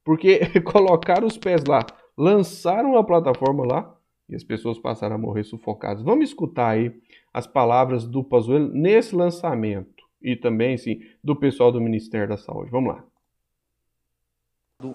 Porque 0.02 0.40
colocaram 0.64 1.26
os 1.26 1.36
pés 1.36 1.64
lá, 1.64 1.84
lançaram 2.16 2.96
a 2.96 3.04
plataforma 3.04 3.66
lá 3.66 3.94
e 4.28 4.34
as 4.34 4.42
pessoas 4.42 4.78
passaram 4.78 5.16
a 5.16 5.18
morrer 5.18 5.44
sufocadas. 5.44 6.02
Vamos 6.02 6.30
escutar 6.30 6.70
aí 6.70 6.98
as 7.34 7.46
palavras 7.46 8.06
do 8.06 8.24
Pazuello 8.24 8.72
nesse 8.72 9.14
lançamento 9.14 10.04
e 10.22 10.36
também, 10.36 10.76
sim, 10.78 11.00
do 11.22 11.36
pessoal 11.36 11.70
do 11.70 11.80
Ministério 11.80 12.28
da 12.28 12.36
Saúde. 12.36 12.70
Vamos 12.70 12.94
lá. 12.94 13.04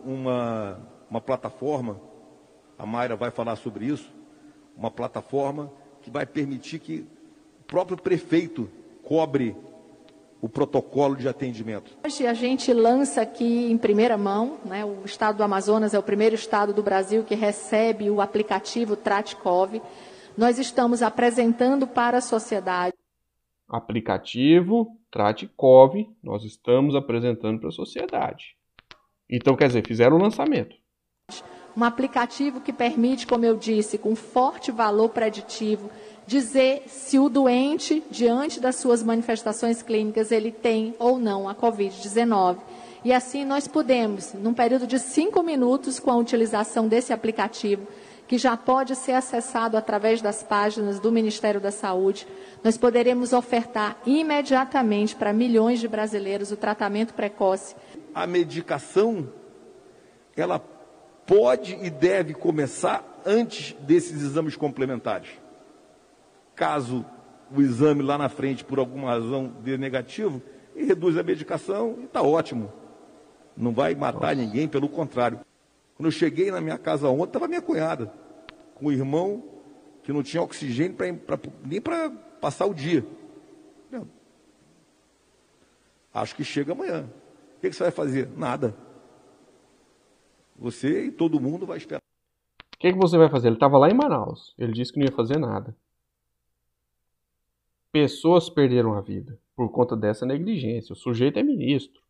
Uma, 0.03 0.79
uma 1.09 1.21
plataforma, 1.21 2.01
a 2.77 2.85
Mayra 2.85 3.15
vai 3.15 3.29
falar 3.29 3.55
sobre 3.55 3.85
isso, 3.85 4.11
uma 4.75 4.89
plataforma 4.89 5.71
que 6.01 6.09
vai 6.09 6.25
permitir 6.25 6.79
que 6.79 7.07
o 7.59 7.63
próprio 7.65 7.97
prefeito 7.97 8.69
cobre 9.05 9.55
o 10.41 10.49
protocolo 10.49 11.15
de 11.15 11.27
atendimento? 11.27 11.97
Hoje 12.03 12.27
a 12.27 12.33
gente 12.33 12.73
lança 12.73 13.21
aqui 13.21 13.71
em 13.71 13.77
primeira 13.77 14.17
mão, 14.17 14.57
né, 14.65 14.83
o 14.83 15.03
estado 15.05 15.37
do 15.37 15.43
Amazonas 15.43 15.93
é 15.93 15.99
o 15.99 16.03
primeiro 16.03 16.35
estado 16.35 16.73
do 16.73 16.83
Brasil 16.83 17.23
que 17.23 17.35
recebe 17.35 18.09
o 18.09 18.19
aplicativo 18.19 18.95
Tratkov. 18.95 19.81
Nós 20.37 20.59
estamos 20.59 21.01
apresentando 21.01 21.87
para 21.87 22.17
a 22.17 22.21
sociedade. 22.21 22.95
Aplicativo 23.67 24.87
Tratkov, 25.09 25.95
nós 26.21 26.43
estamos 26.43 26.93
apresentando 26.95 27.59
para 27.59 27.69
a 27.69 27.71
sociedade. 27.71 28.55
Então, 29.29 29.55
quer 29.55 29.67
dizer, 29.67 29.87
fizeram 29.87 30.17
o 30.17 30.21
lançamento. 30.21 30.75
Um 31.75 31.83
aplicativo 31.83 32.61
que 32.61 32.71
permite, 32.71 33.25
como 33.25 33.43
eu 33.43 33.57
disse, 33.57 33.97
com 33.97 34.15
forte 34.15 34.71
valor 34.71 35.09
preditivo, 35.09 35.89
dizer 36.27 36.83
se 36.87 37.19
o 37.19 37.29
doente, 37.29 38.03
diante 38.09 38.59
das 38.59 38.75
suas 38.77 39.03
manifestações 39.03 39.81
clínicas, 39.81 40.31
ele 40.31 40.51
tem 40.51 40.95
ou 40.99 41.19
não 41.19 41.47
a 41.47 41.55
Covid-19. 41.55 42.57
E 43.03 43.13
assim 43.13 43.45
nós 43.45 43.67
podemos, 43.67 44.33
num 44.33 44.53
período 44.53 44.87
de 44.87 44.97
cinco 44.97 45.43
minutos, 45.43 45.99
com 45.99 46.09
a 46.09 46.15
utilização 46.15 46.87
desse 46.87 47.13
aplicativo, 47.13 47.87
que 48.27 48.37
já 48.37 48.57
pode 48.57 48.95
ser 48.95 49.11
acessado 49.11 49.77
através 49.77 50.21
das 50.21 50.41
páginas 50.41 50.99
do 50.99 51.11
Ministério 51.11 51.61
da 51.61 51.69
Saúde, 51.69 52.27
nós 52.63 52.77
poderemos 52.77 53.33
ofertar 53.33 53.97
imediatamente 54.07 55.15
para 55.15 55.31
milhões 55.31 55.79
de 55.79 55.87
brasileiros 55.87 56.51
o 56.51 56.57
tratamento 56.57 57.13
precoce. 57.13 57.75
A 58.13 58.25
medicação, 58.25 59.29
ela 60.35 60.57
pode 61.27 61.77
e 61.81 61.91
deve 61.91 62.33
começar 62.33 63.21
antes 63.23 63.75
desses 63.81 64.23
exames 64.23 64.55
complementares. 64.55 65.44
Caso 66.55 67.05
o 67.55 67.61
exame 67.61 68.01
lá 68.01 68.17
na 68.17 68.29
frente, 68.29 68.63
por 68.63 68.79
alguma 68.79 69.09
razão, 69.09 69.53
dê 69.61 69.77
negativo, 69.77 70.41
e 70.75 70.83
reduz 70.83 71.17
a 71.17 71.23
medicação 71.23 71.97
e 71.99 72.05
está 72.05 72.21
ótimo. 72.21 72.71
Não 73.55 73.73
vai 73.73 73.95
matar 73.95 74.35
ninguém, 74.35 74.67
pelo 74.67 74.89
contrário. 74.89 75.39
Quando 75.95 76.07
eu 76.07 76.11
cheguei 76.11 76.51
na 76.51 76.59
minha 76.59 76.77
casa 76.77 77.07
ontem, 77.07 77.25
estava 77.25 77.47
minha 77.47 77.61
cunhada, 77.61 78.11
com 78.73 78.87
o 78.87 78.91
irmão 78.91 79.43
que 80.03 80.11
não 80.11 80.21
tinha 80.21 80.43
oxigênio 80.43 80.95
pra, 80.95 81.13
pra, 81.13 81.39
nem 81.63 81.79
para 81.79 82.09
passar 82.41 82.65
o 82.65 82.73
dia. 82.73 83.05
Acho 86.15 86.33
que 86.33 86.45
chega 86.45 86.71
amanhã. 86.71 87.09
O 87.57 87.59
que, 87.59 87.69
que 87.69 87.75
você 87.75 87.83
vai 87.83 87.91
fazer? 87.91 88.29
Nada. 88.37 88.73
Você 90.55 91.07
e 91.07 91.11
todo 91.11 91.41
mundo 91.41 91.65
vai 91.65 91.77
esperar. 91.77 91.99
O 91.99 92.77
que, 92.79 92.93
que 92.93 92.97
você 92.97 93.17
vai 93.17 93.29
fazer? 93.29 93.49
Ele 93.49 93.57
estava 93.57 93.77
lá 93.77 93.89
em 93.89 93.93
Manaus. 93.93 94.55
Ele 94.57 94.71
disse 94.71 94.93
que 94.93 94.99
não 94.99 95.05
ia 95.05 95.11
fazer 95.11 95.37
nada. 95.37 95.75
Pessoas 97.95 98.49
perderam 98.49 98.93
a 98.93 98.99
vida 98.99 99.39
por 99.55 99.71
conta 99.71 99.95
dessa 99.95 100.25
negligência. 100.25 100.91
O 100.91 100.97
sujeito 100.97 101.39
é 101.39 101.43
ministro. 101.43 102.01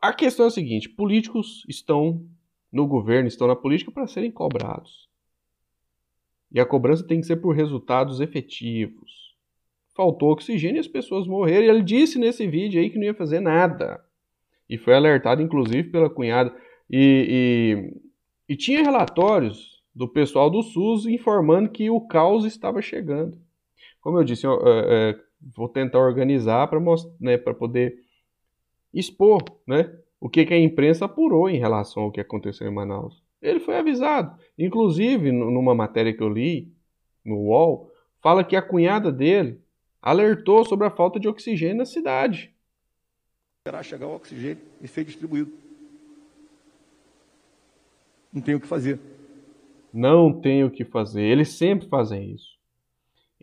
A 0.00 0.12
questão 0.12 0.44
é 0.44 0.46
a 0.46 0.52
seguinte: 0.52 0.88
políticos 0.88 1.64
estão 1.68 2.24
no 2.70 2.86
governo, 2.86 3.26
estão 3.26 3.48
na 3.48 3.56
política 3.56 3.90
para 3.90 4.06
serem 4.06 4.30
cobrados. 4.30 5.08
E 6.48 6.60
a 6.60 6.64
cobrança 6.64 7.04
tem 7.04 7.20
que 7.20 7.26
ser 7.26 7.38
por 7.38 7.56
resultados 7.56 8.20
efetivos. 8.20 9.34
Faltou 9.96 10.30
oxigênio 10.30 10.76
e 10.76 10.78
as 10.78 10.86
pessoas 10.86 11.26
morreram. 11.26 11.64
E 11.66 11.68
ele 11.68 11.82
disse 11.82 12.16
nesse 12.16 12.46
vídeo 12.46 12.80
aí 12.80 12.88
que 12.88 12.98
não 12.98 13.06
ia 13.06 13.14
fazer 13.14 13.40
nada. 13.40 14.00
E 14.70 14.78
foi 14.78 14.94
alertado, 14.94 15.42
inclusive, 15.42 15.90
pela 15.90 16.08
cunhada. 16.08 16.54
E, 16.88 17.90
e, 18.48 18.52
e 18.52 18.56
tinha 18.56 18.84
relatórios 18.84 19.82
do 19.92 20.06
pessoal 20.06 20.48
do 20.48 20.62
SUS 20.62 21.04
informando 21.06 21.68
que 21.68 21.90
o 21.90 22.00
caos 22.00 22.44
estava 22.44 22.80
chegando. 22.80 23.41
Como 24.02 24.18
eu 24.18 24.24
disse, 24.24 24.46
eu, 24.46 24.60
é, 24.66 25.10
é, 25.10 25.20
vou 25.56 25.68
tentar 25.68 26.00
organizar 26.00 26.66
para 26.66 26.80
né, 27.18 27.38
poder 27.38 27.96
expor, 28.92 29.42
né? 29.66 29.96
O 30.20 30.28
que, 30.28 30.44
que 30.44 30.52
a 30.52 30.60
imprensa 30.60 31.06
apurou 31.06 31.48
em 31.48 31.58
relação 31.58 32.04
ao 32.04 32.12
que 32.12 32.20
aconteceu 32.20 32.68
em 32.68 32.74
Manaus. 32.74 33.22
Ele 33.40 33.58
foi 33.58 33.76
avisado. 33.76 34.38
Inclusive, 34.58 35.32
numa 35.32 35.74
matéria 35.74 36.12
que 36.12 36.22
eu 36.22 36.28
li 36.28 36.72
no 37.24 37.36
UOL, 37.36 37.90
fala 38.20 38.44
que 38.44 38.54
a 38.54 38.62
cunhada 38.62 39.10
dele 39.10 39.60
alertou 40.00 40.64
sobre 40.64 40.86
a 40.86 40.90
falta 40.90 41.18
de 41.18 41.28
oxigênio 41.28 41.78
na 41.78 41.84
cidade. 41.84 42.54
Esperar 43.60 43.84
chegar 43.84 44.06
o 44.08 44.14
oxigênio 44.14 44.62
e 44.80 44.86
ser 44.86 45.04
distribuído. 45.04 45.52
Não 48.32 48.42
tem 48.42 48.54
o 48.54 48.60
que 48.60 48.66
fazer. 48.66 48.98
Não 49.92 50.32
tem 50.32 50.64
o 50.64 50.70
que 50.70 50.84
fazer. 50.84 51.22
Eles 51.22 51.52
sempre 51.52 51.88
fazem 51.88 52.32
isso. 52.32 52.51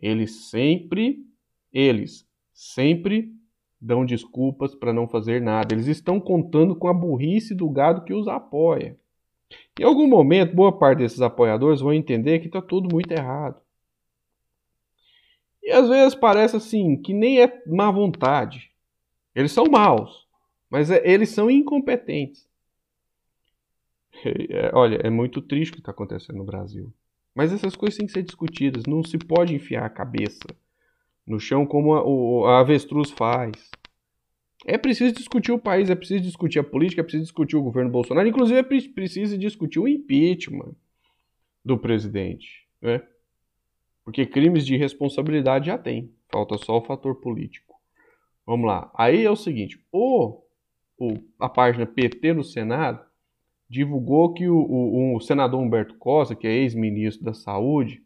Eles 0.00 0.48
sempre, 0.48 1.24
eles 1.72 2.26
sempre 2.52 3.32
dão 3.80 4.04
desculpas 4.04 4.74
para 4.74 4.92
não 4.92 5.06
fazer 5.06 5.40
nada. 5.40 5.74
Eles 5.74 5.86
estão 5.86 6.18
contando 6.18 6.74
com 6.74 6.88
a 6.88 6.94
burrice 6.94 7.54
do 7.54 7.68
gado 7.68 8.04
que 8.04 8.14
os 8.14 8.26
apoia. 8.26 8.98
Em 9.78 9.84
algum 9.84 10.06
momento, 10.06 10.54
boa 10.54 10.76
parte 10.76 10.98
desses 10.98 11.20
apoiadores 11.20 11.80
vão 11.80 11.92
entender 11.92 12.38
que 12.40 12.46
está 12.46 12.60
tudo 12.60 12.92
muito 12.92 13.10
errado. 13.12 13.60
E 15.62 15.70
às 15.70 15.88
vezes 15.88 16.14
parece 16.14 16.56
assim 16.56 16.96
que 16.96 17.12
nem 17.12 17.42
é 17.42 17.62
má 17.66 17.90
vontade. 17.90 18.70
Eles 19.34 19.52
são 19.52 19.66
maus, 19.66 20.26
mas 20.68 20.90
é, 20.90 21.02
eles 21.08 21.30
são 21.30 21.50
incompetentes. 21.50 22.48
É, 24.22 24.70
olha, 24.74 24.96
é 25.02 25.08
muito 25.08 25.40
triste 25.40 25.70
o 25.70 25.74
que 25.74 25.80
está 25.80 25.92
acontecendo 25.92 26.36
no 26.36 26.44
Brasil. 26.44 26.92
Mas 27.34 27.52
essas 27.52 27.76
coisas 27.76 27.96
têm 27.96 28.06
que 28.06 28.12
ser 28.12 28.22
discutidas. 28.22 28.84
Não 28.86 29.02
se 29.02 29.18
pode 29.18 29.54
enfiar 29.54 29.84
a 29.84 29.90
cabeça 29.90 30.46
no 31.26 31.38
chão 31.38 31.64
como 31.64 31.94
a, 31.94 32.50
a 32.50 32.60
avestruz 32.60 33.10
faz. 33.10 33.70
É 34.66 34.76
preciso 34.76 35.14
discutir 35.14 35.52
o 35.52 35.58
país, 35.58 35.88
é 35.88 35.94
preciso 35.94 36.22
discutir 36.22 36.58
a 36.58 36.64
política, 36.64 37.00
é 37.00 37.04
preciso 37.04 37.24
discutir 37.24 37.56
o 37.56 37.62
governo 37.62 37.90
Bolsonaro, 37.90 38.28
inclusive 38.28 38.58
é 38.58 38.62
preciso 38.62 39.38
discutir 39.38 39.78
o 39.78 39.88
impeachment 39.88 40.74
do 41.64 41.78
presidente, 41.78 42.66
né? 42.80 43.02
Porque 44.04 44.26
crimes 44.26 44.66
de 44.66 44.76
responsabilidade 44.76 45.66
já 45.66 45.78
tem, 45.78 46.12
falta 46.30 46.58
só 46.58 46.78
o 46.78 46.84
fator 46.84 47.14
político. 47.16 47.74
Vamos 48.44 48.66
lá. 48.66 48.90
Aí 48.94 49.24
é 49.24 49.30
o 49.30 49.36
seguinte, 49.36 49.82
o, 49.92 50.42
o 50.98 51.14
a 51.38 51.48
página 51.48 51.86
PT 51.86 52.34
no 52.34 52.44
Senado 52.44 53.04
divulgou 53.70 54.34
que 54.34 54.48
o, 54.48 54.56
o, 54.56 55.16
o 55.16 55.20
senador 55.20 55.60
Humberto 55.60 55.94
Costa, 55.94 56.34
que 56.34 56.48
é 56.48 56.52
ex-ministro 56.52 57.24
da 57.24 57.32
Saúde, 57.32 58.02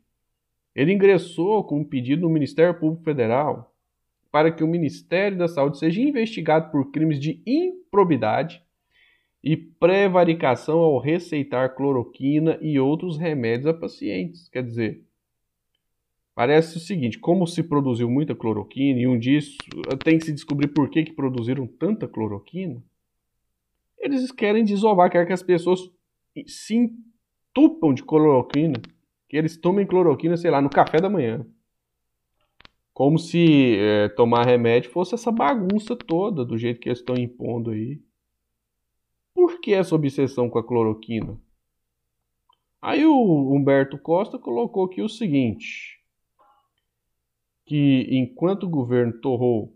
ele 0.75 0.92
ingressou 0.92 1.64
com 1.64 1.80
um 1.80 1.85
pedido 1.85 2.23
no 2.23 2.28
Ministério 2.28 2.78
Público 2.78 3.02
Federal 3.02 3.75
para 4.30 4.52
que 4.52 4.62
o 4.62 4.68
Ministério 4.68 5.38
da 5.38 5.49
Saúde 5.49 5.78
seja 5.78 6.02
investigado 6.02 6.71
por 6.71 6.90
crimes 6.90 7.18
de 7.18 7.40
improbidade 7.47 8.62
e 9.42 9.56
prevaricação 9.56 10.80
ao 10.80 10.99
receitar 10.99 11.75
cloroquina 11.75 12.59
e 12.61 12.78
outros 12.78 13.16
remédios 13.16 13.68
a 13.68 13.75
pacientes. 13.75 14.49
Quer 14.49 14.64
dizer, 14.64 15.02
parece 16.35 16.76
o 16.76 16.80
seguinte: 16.80 17.18
como 17.18 17.47
se 17.47 17.62
produziu 17.62 18.11
muita 18.11 18.35
cloroquina 18.35 18.99
e 18.99 19.06
um 19.06 19.18
disso 19.18 19.56
tem 20.04 20.18
que 20.18 20.26
se 20.26 20.33
descobrir 20.33 20.68
por 20.68 20.90
que, 20.90 21.04
que 21.04 21.12
produziram 21.12 21.66
tanta 21.66 22.09
cloroquina, 22.09 22.83
eles 23.99 24.31
querem 24.31 24.65
desovar, 24.65 25.11
querem 25.11 25.27
que 25.27 25.33
as 25.33 25.43
pessoas 25.43 25.81
se 26.47 26.75
entupam 26.77 27.95
de 27.95 28.03
cloroquina, 28.03 28.81
que 29.29 29.37
eles 29.37 29.57
tomem 29.57 29.87
cloroquina, 29.87 30.37
sei 30.37 30.51
lá, 30.51 30.61
no 30.61 30.71
café 30.71 31.01
da 31.01 31.09
manhã. 31.09 31.47
Como 32.93 33.19
se 33.19 33.77
é, 33.77 34.09
tomar 34.11 34.47
remédio 34.47 34.91
fosse 34.91 35.15
essa 35.15 35.33
bagunça 35.33 35.97
toda, 35.97 36.45
do 36.45 36.57
jeito 36.57 36.81
que 36.81 36.89
eles 36.89 37.01
estão 37.01 37.17
impondo 37.17 37.71
aí. 37.71 38.01
Por 39.35 39.61
que 39.61 39.75
essa 39.75 39.95
obsessão 39.95 40.49
com 40.49 40.59
a 40.59 40.65
cloroquina? 40.65 41.41
Aí 42.80 43.04
o 43.04 43.52
Humberto 43.52 43.99
Costa 43.99 44.39
colocou 44.39 44.85
aqui 44.85 45.02
o 45.02 45.09
seguinte: 45.09 45.99
que 47.67 48.07
enquanto 48.11 48.65
o 48.65 48.71
governo 48.71 49.21
torrou 49.21 49.74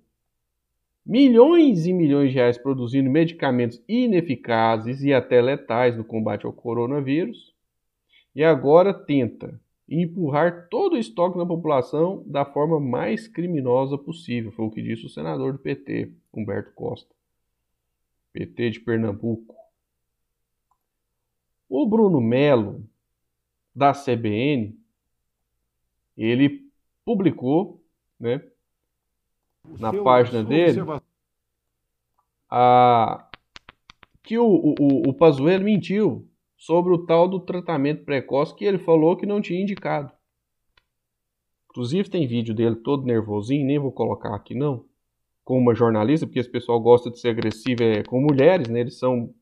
milhões 1.08 1.86
e 1.86 1.92
milhões 1.94 2.30
de 2.30 2.34
reais 2.36 2.58
produzindo 2.58 3.08
medicamentos 3.08 3.82
ineficazes 3.88 5.02
e 5.02 5.14
até 5.14 5.40
letais 5.40 5.96
no 5.96 6.04
combate 6.04 6.44
ao 6.44 6.52
coronavírus, 6.52 7.54
e 8.34 8.44
agora 8.44 8.92
tenta 8.92 9.58
empurrar 9.88 10.68
todo 10.68 10.92
o 10.92 10.98
estoque 10.98 11.38
na 11.38 11.46
população 11.46 12.22
da 12.26 12.44
forma 12.44 12.78
mais 12.78 13.26
criminosa 13.26 13.96
possível, 13.96 14.52
foi 14.52 14.66
o 14.66 14.70
que 14.70 14.82
disse 14.82 15.06
o 15.06 15.08
senador 15.08 15.54
do 15.54 15.58
PT, 15.58 16.12
Humberto 16.32 16.72
Costa. 16.74 17.12
PT 18.30 18.70
de 18.72 18.80
Pernambuco. 18.80 19.56
O 21.70 21.86
Bruno 21.86 22.20
Melo, 22.20 22.84
da 23.74 23.92
CBN, 23.92 24.78
ele 26.16 26.70
publicou, 27.02 27.82
né, 28.20 28.42
na 29.78 29.92
página 30.02 30.42
dele 30.42 30.80
a, 32.50 33.28
que 34.22 34.38
o, 34.38 34.46
o, 34.46 35.08
o 35.08 35.14
Pazuello 35.14 35.64
mentiu 35.64 36.28
sobre 36.56 36.92
o 36.92 36.98
tal 36.98 37.28
do 37.28 37.40
tratamento 37.40 38.04
precoce 38.04 38.54
que 38.54 38.64
ele 38.64 38.78
falou 38.78 39.16
que 39.16 39.24
não 39.24 39.40
tinha 39.40 39.62
indicado. 39.62 40.12
Inclusive 41.70 42.10
tem 42.10 42.26
vídeo 42.26 42.54
dele 42.54 42.76
todo 42.76 43.06
nervosinho, 43.06 43.66
nem 43.66 43.78
vou 43.78 43.92
colocar 43.92 44.34
aqui 44.34 44.54
não, 44.54 44.84
com 45.44 45.58
uma 45.58 45.74
jornalista, 45.74 46.26
porque 46.26 46.40
esse 46.40 46.50
pessoal 46.50 46.80
gosta 46.80 47.10
de 47.10 47.20
ser 47.20 47.28
agressivo 47.28 47.82
é, 47.82 48.02
com 48.02 48.20
mulheres, 48.20 48.68
né? 48.68 48.80
Eles 48.80 48.98
são 48.98 49.32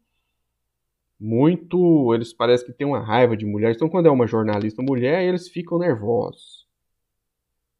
muito, 1.19 2.13
eles 2.15 2.33
parecem 2.33 2.67
que 2.67 2.75
têm 2.75 2.87
uma 2.87 3.01
raiva 3.01 3.37
de 3.37 3.47
mulheres. 3.47 3.77
Então 3.77 3.89
quando 3.89 4.07
é 4.07 4.11
uma 4.11 4.27
jornalista 4.27 4.83
mulher, 4.83 5.25
eles 5.25 5.49
ficam 5.49 5.79
nervosos. 5.79 6.67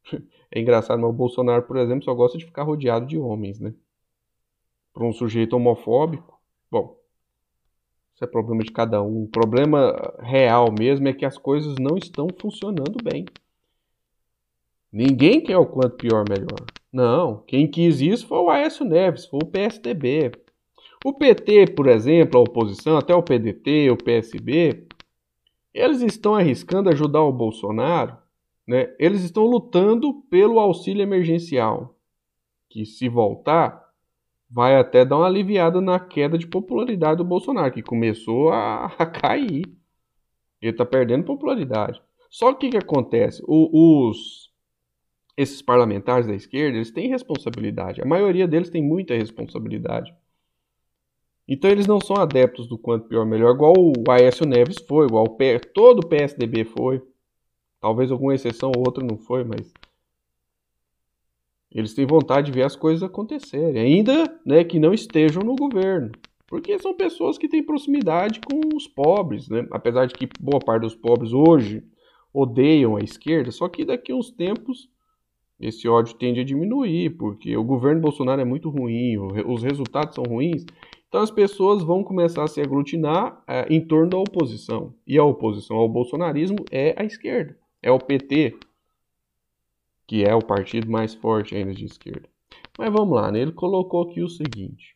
É 0.49 0.61
engraçado, 0.61 1.01
mas 1.01 1.09
o 1.09 1.13
Bolsonaro, 1.13 1.63
por 1.63 1.75
exemplo, 1.75 2.05
só 2.05 2.13
gosta 2.13 2.37
de 2.37 2.45
ficar 2.45 2.63
rodeado 2.63 3.05
de 3.05 3.17
homens, 3.17 3.59
né? 3.59 3.73
Para 4.97 5.05
um 5.05 5.13
sujeito 5.13 5.55
homofóbico, 5.55 6.39
bom, 6.71 6.97
isso 8.15 8.23
é 8.23 8.27
problema 8.27 8.63
de 8.63 8.71
cada 8.71 8.99
um. 9.03 9.25
O 9.25 9.27
problema 9.27 9.93
real 10.19 10.71
mesmo 10.71 11.07
é 11.07 11.13
que 11.13 11.23
as 11.23 11.37
coisas 11.37 11.75
não 11.79 11.97
estão 11.97 12.27
funcionando 12.39 12.97
bem. 13.03 13.25
Ninguém 14.91 15.39
quer 15.39 15.57
o 15.57 15.67
quanto 15.67 15.97
pior 15.97 16.25
melhor. 16.27 16.65
Não, 16.91 17.43
quem 17.45 17.69
quis 17.69 18.01
isso 18.01 18.25
foi 18.25 18.39
o 18.39 18.49
Aécio 18.49 18.83
Neves, 18.83 19.27
foi 19.27 19.41
o 19.43 19.47
PSDB. 19.47 20.31
O 21.05 21.13
PT, 21.13 21.73
por 21.75 21.87
exemplo, 21.87 22.39
a 22.39 22.43
oposição, 22.43 22.97
até 22.97 23.13
o 23.13 23.21
PDT, 23.21 23.91
o 23.91 23.97
PSB, 23.97 24.87
eles 25.71 26.01
estão 26.01 26.33
arriscando 26.33 26.89
ajudar 26.89 27.21
o 27.21 27.31
Bolsonaro 27.31 28.17
né, 28.67 28.93
eles 28.99 29.23
estão 29.23 29.45
lutando 29.45 30.13
pelo 30.29 30.59
auxílio 30.59 31.01
emergencial, 31.01 31.97
que 32.69 32.85
se 32.85 33.07
voltar, 33.07 33.86
vai 34.49 34.75
até 34.75 35.03
dar 35.03 35.17
uma 35.17 35.27
aliviada 35.27 35.81
na 35.81 35.99
queda 35.99 36.37
de 36.37 36.47
popularidade 36.47 37.17
do 37.17 37.23
Bolsonaro, 37.23 37.73
que 37.73 37.81
começou 37.81 38.49
a, 38.49 38.85
a 38.97 39.05
cair. 39.05 39.65
Ele 40.61 40.71
está 40.71 40.85
perdendo 40.85 41.25
popularidade. 41.25 42.01
Só 42.29 42.53
que 42.53 42.67
o 42.67 42.71
que 42.71 42.77
acontece? 42.77 43.43
O, 43.47 44.09
os, 44.09 44.51
esses 45.35 45.61
parlamentares 45.61 46.27
da 46.27 46.33
esquerda, 46.33 46.77
eles 46.77 46.91
têm 46.91 47.09
responsabilidade. 47.09 48.01
A 48.01 48.05
maioria 48.05 48.47
deles 48.47 48.69
tem 48.69 48.81
muita 48.81 49.13
responsabilidade. 49.13 50.13
Então 51.47 51.69
eles 51.69 51.87
não 51.87 52.01
são 52.01 52.17
adeptos 52.17 52.67
do 52.67 52.77
quanto 52.77 53.07
pior 53.07 53.25
melhor, 53.25 53.53
igual 53.55 53.73
o 53.77 54.11
Aécio 54.11 54.45
Neves 54.45 54.77
foi, 54.85 55.05
igual 55.05 55.23
o 55.23 55.59
todo 55.73 55.99
o 55.99 56.07
PSDB 56.07 56.65
foi. 56.65 57.01
Talvez 57.79 58.11
alguma 58.11 58.35
exceção 58.35 58.71
ou 58.75 58.83
outra 58.85 59.05
não 59.05 59.17
foi, 59.17 59.45
mas 59.45 59.71
eles 61.77 61.93
têm 61.93 62.07
vontade 62.07 62.47
de 62.47 62.57
ver 62.57 62.65
as 62.65 62.75
coisas 62.75 63.03
acontecerem, 63.03 63.79
ainda 63.79 64.39
né, 64.43 64.63
que 64.63 64.79
não 64.79 64.95
estejam 64.95 65.43
no 65.43 65.55
governo, 65.55 66.11
porque 66.47 66.79
são 66.79 66.95
pessoas 66.95 67.37
que 67.37 67.47
têm 67.47 67.61
proximidade 67.61 68.41
com 68.41 68.75
os 68.75 68.87
pobres, 68.87 69.47
né? 69.47 69.67
apesar 69.69 70.07
de 70.07 70.15
que 70.15 70.27
boa 70.39 70.59
parte 70.59 70.81
dos 70.81 70.95
pobres 70.95 71.31
hoje 71.33 71.83
odeiam 72.33 72.95
a 72.95 72.99
esquerda, 72.99 73.51
só 73.51 73.69
que 73.69 73.85
daqui 73.85 74.11
a 74.11 74.15
uns 74.15 74.31
tempos 74.31 74.89
esse 75.59 75.87
ódio 75.87 76.15
tende 76.15 76.39
a 76.39 76.43
diminuir, 76.43 77.11
porque 77.11 77.55
o 77.55 77.63
governo 77.63 78.01
Bolsonaro 78.01 78.41
é 78.41 78.45
muito 78.45 78.71
ruim, 78.71 79.17
os 79.45 79.61
resultados 79.61 80.15
são 80.15 80.23
ruins, 80.23 80.65
então 81.07 81.21
as 81.21 81.29
pessoas 81.29 81.83
vão 81.83 82.03
começar 82.03 82.43
a 82.43 82.47
se 82.47 82.59
aglutinar 82.59 83.43
é, 83.47 83.67
em 83.69 83.81
torno 83.85 84.09
da 84.09 84.17
oposição, 84.17 84.95
e 85.05 85.15
a 85.15 85.23
oposição 85.23 85.77
ao 85.77 85.87
bolsonarismo 85.87 86.57
é 86.71 86.95
a 86.97 87.05
esquerda 87.05 87.55
é 87.81 87.91
o 87.91 87.99
PT, 87.99 88.57
que 90.07 90.23
é 90.23 90.33
o 90.33 90.41
partido 90.41 90.89
mais 90.89 91.13
forte 91.13 91.53
ainda 91.53 91.73
de 91.73 91.85
esquerda. 91.85 92.27
Mas 92.79 92.91
vamos 92.91 93.13
lá, 93.13 93.31
né? 93.31 93.39
ele 93.39 93.51
colocou 93.51 94.03
aqui 94.03 94.21
o 94.23 94.29
seguinte: 94.29 94.95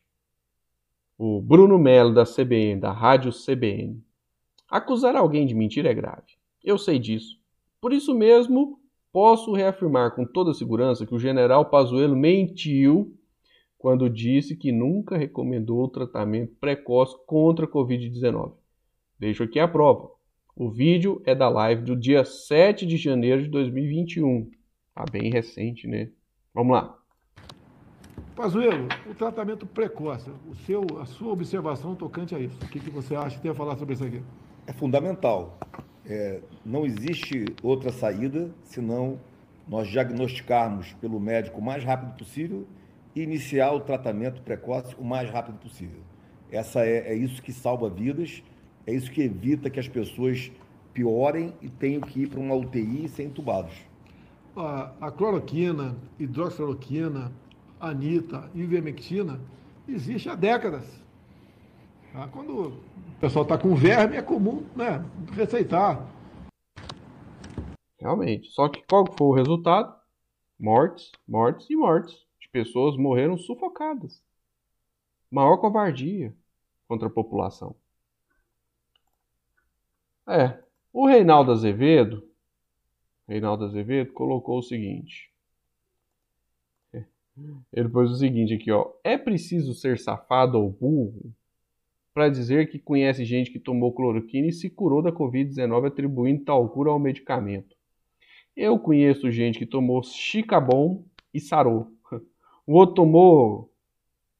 o 1.18 1.40
Bruno 1.40 1.78
Melo 1.78 2.14
da 2.14 2.24
CBN, 2.24 2.80
da 2.80 2.90
Rádio 2.90 3.30
CBN, 3.30 4.02
acusar 4.68 5.14
alguém 5.14 5.46
de 5.46 5.54
mentira 5.54 5.90
é 5.90 5.94
grave. 5.94 6.32
Eu 6.64 6.78
sei 6.78 6.98
disso. 6.98 7.38
Por 7.80 7.92
isso 7.92 8.14
mesmo, 8.14 8.80
posso 9.12 9.52
reafirmar 9.52 10.14
com 10.14 10.24
toda 10.24 10.54
segurança 10.54 11.04
que 11.04 11.14
o 11.14 11.18
general 11.18 11.66
Pazuello 11.66 12.16
mentiu 12.16 13.14
quando 13.76 14.08
disse 14.08 14.56
que 14.56 14.70
nunca 14.70 15.18
recomendou 15.18 15.82
o 15.82 15.88
tratamento 15.88 16.54
precoce 16.60 17.16
contra 17.26 17.66
a 17.66 17.68
Covid-19. 17.68 18.52
Deixo 19.18 19.42
aqui 19.42 19.58
a 19.58 19.66
prova. 19.66 20.08
O 20.54 20.70
vídeo 20.70 21.20
é 21.24 21.34
da 21.34 21.48
live 21.48 21.82
do 21.82 21.96
dia 21.96 22.24
7 22.24 22.86
de 22.86 22.96
janeiro 22.96 23.42
de 23.42 23.48
2021. 23.48 24.50
Tá 24.94 25.04
bem 25.10 25.30
recente, 25.30 25.86
né? 25.86 26.10
Vamos 26.54 26.72
lá. 26.74 26.98
Pazuello, 28.36 28.88
o 29.08 29.14
tratamento 29.14 29.66
precoce, 29.66 30.30
o 30.48 30.54
seu, 30.54 30.84
a 31.00 31.06
sua 31.06 31.32
observação 31.32 31.94
tocante 31.94 32.34
a 32.34 32.38
isso. 32.38 32.56
O 32.62 32.68
que, 32.68 32.80
que 32.80 32.90
você 32.90 33.14
acha 33.14 33.36
que 33.36 33.42
tem 33.42 33.50
a 33.50 33.54
falar 33.54 33.76
sobre 33.76 33.94
isso 33.94 34.04
aqui? 34.04 34.22
É 34.66 34.72
fundamental. 34.72 35.58
É, 36.04 36.40
não 36.64 36.84
existe 36.84 37.44
outra 37.62 37.92
saída 37.92 38.50
senão 38.64 39.18
nós 39.68 39.88
diagnosticarmos 39.88 40.92
pelo 40.94 41.20
médico 41.20 41.58
o 41.60 41.62
mais 41.62 41.84
rápido 41.84 42.16
possível 42.16 42.66
e 43.14 43.22
iniciar 43.22 43.72
o 43.72 43.80
tratamento 43.80 44.42
precoce 44.42 44.94
o 44.98 45.04
mais 45.04 45.30
rápido 45.30 45.58
possível. 45.58 46.00
Essa 46.50 46.84
é, 46.84 47.12
é 47.12 47.14
isso 47.14 47.42
que 47.42 47.52
salva 47.52 47.88
vidas, 47.88 48.42
é 48.86 48.92
isso 48.92 49.10
que 49.10 49.22
evita 49.22 49.70
que 49.70 49.80
as 49.80 49.88
pessoas 49.88 50.50
piorem 50.92 51.54
e 51.62 51.68
tenham 51.68 52.00
que 52.00 52.22
ir 52.22 52.28
para 52.28 52.40
uma 52.40 52.54
UTI 52.54 53.08
sem 53.08 53.26
entubados. 53.26 53.91
A, 54.56 54.92
a 55.00 55.10
cloroquina, 55.10 55.96
hidroxicloroquina, 56.18 57.32
anita, 57.80 58.50
ivermectina, 58.54 59.40
existe 59.88 60.28
há 60.28 60.34
décadas. 60.34 60.84
Tá? 62.12 62.28
Quando 62.28 62.68
o 62.68 62.82
pessoal 63.20 63.44
está 63.44 63.56
com 63.56 63.74
verme, 63.74 64.16
é 64.16 64.22
comum 64.22 64.64
né, 64.76 65.04
receitar. 65.32 66.06
Realmente. 67.98 68.50
Só 68.50 68.68
que 68.68 68.82
qual 68.88 69.06
foi 69.16 69.26
o 69.26 69.34
resultado? 69.34 69.94
Mortes, 70.58 71.10
mortes 71.26 71.68
e 71.70 71.76
mortes 71.76 72.22
pessoas 72.52 72.96
morreram 72.96 73.36
sufocadas. 73.36 74.22
Maior 75.30 75.56
covardia 75.56 76.36
contra 76.86 77.08
a 77.08 77.10
população. 77.10 77.74
É, 80.28 80.62
o 80.92 81.06
Reinaldo 81.06 81.50
Azevedo, 81.50 82.22
Reinaldo 83.32 83.64
Azevedo 83.64 84.12
colocou 84.12 84.58
o 84.58 84.62
seguinte. 84.62 85.30
Ele 87.72 87.88
pôs 87.88 88.10
o 88.10 88.16
seguinte 88.16 88.52
aqui, 88.52 88.70
ó. 88.70 88.92
É 89.02 89.16
preciso 89.16 89.72
ser 89.72 89.98
safado 89.98 90.58
ou 90.58 90.70
burro 90.70 91.32
para 92.12 92.28
dizer 92.28 92.70
que 92.70 92.78
conhece 92.78 93.24
gente 93.24 93.50
que 93.50 93.58
tomou 93.58 93.94
cloroquina 93.94 94.48
e 94.48 94.52
se 94.52 94.68
curou 94.68 95.00
da 95.00 95.10
Covid-19 95.10 95.86
atribuindo 95.86 96.44
tal 96.44 96.68
cura 96.68 96.90
ao 96.90 96.98
medicamento. 96.98 97.74
Eu 98.54 98.78
conheço 98.78 99.30
gente 99.30 99.58
que 99.58 99.64
tomou 99.64 100.02
Chicabon 100.02 101.02
e 101.32 101.40
sarou. 101.40 101.90
O 102.66 102.74
outro 102.74 102.96
tomou 102.96 103.72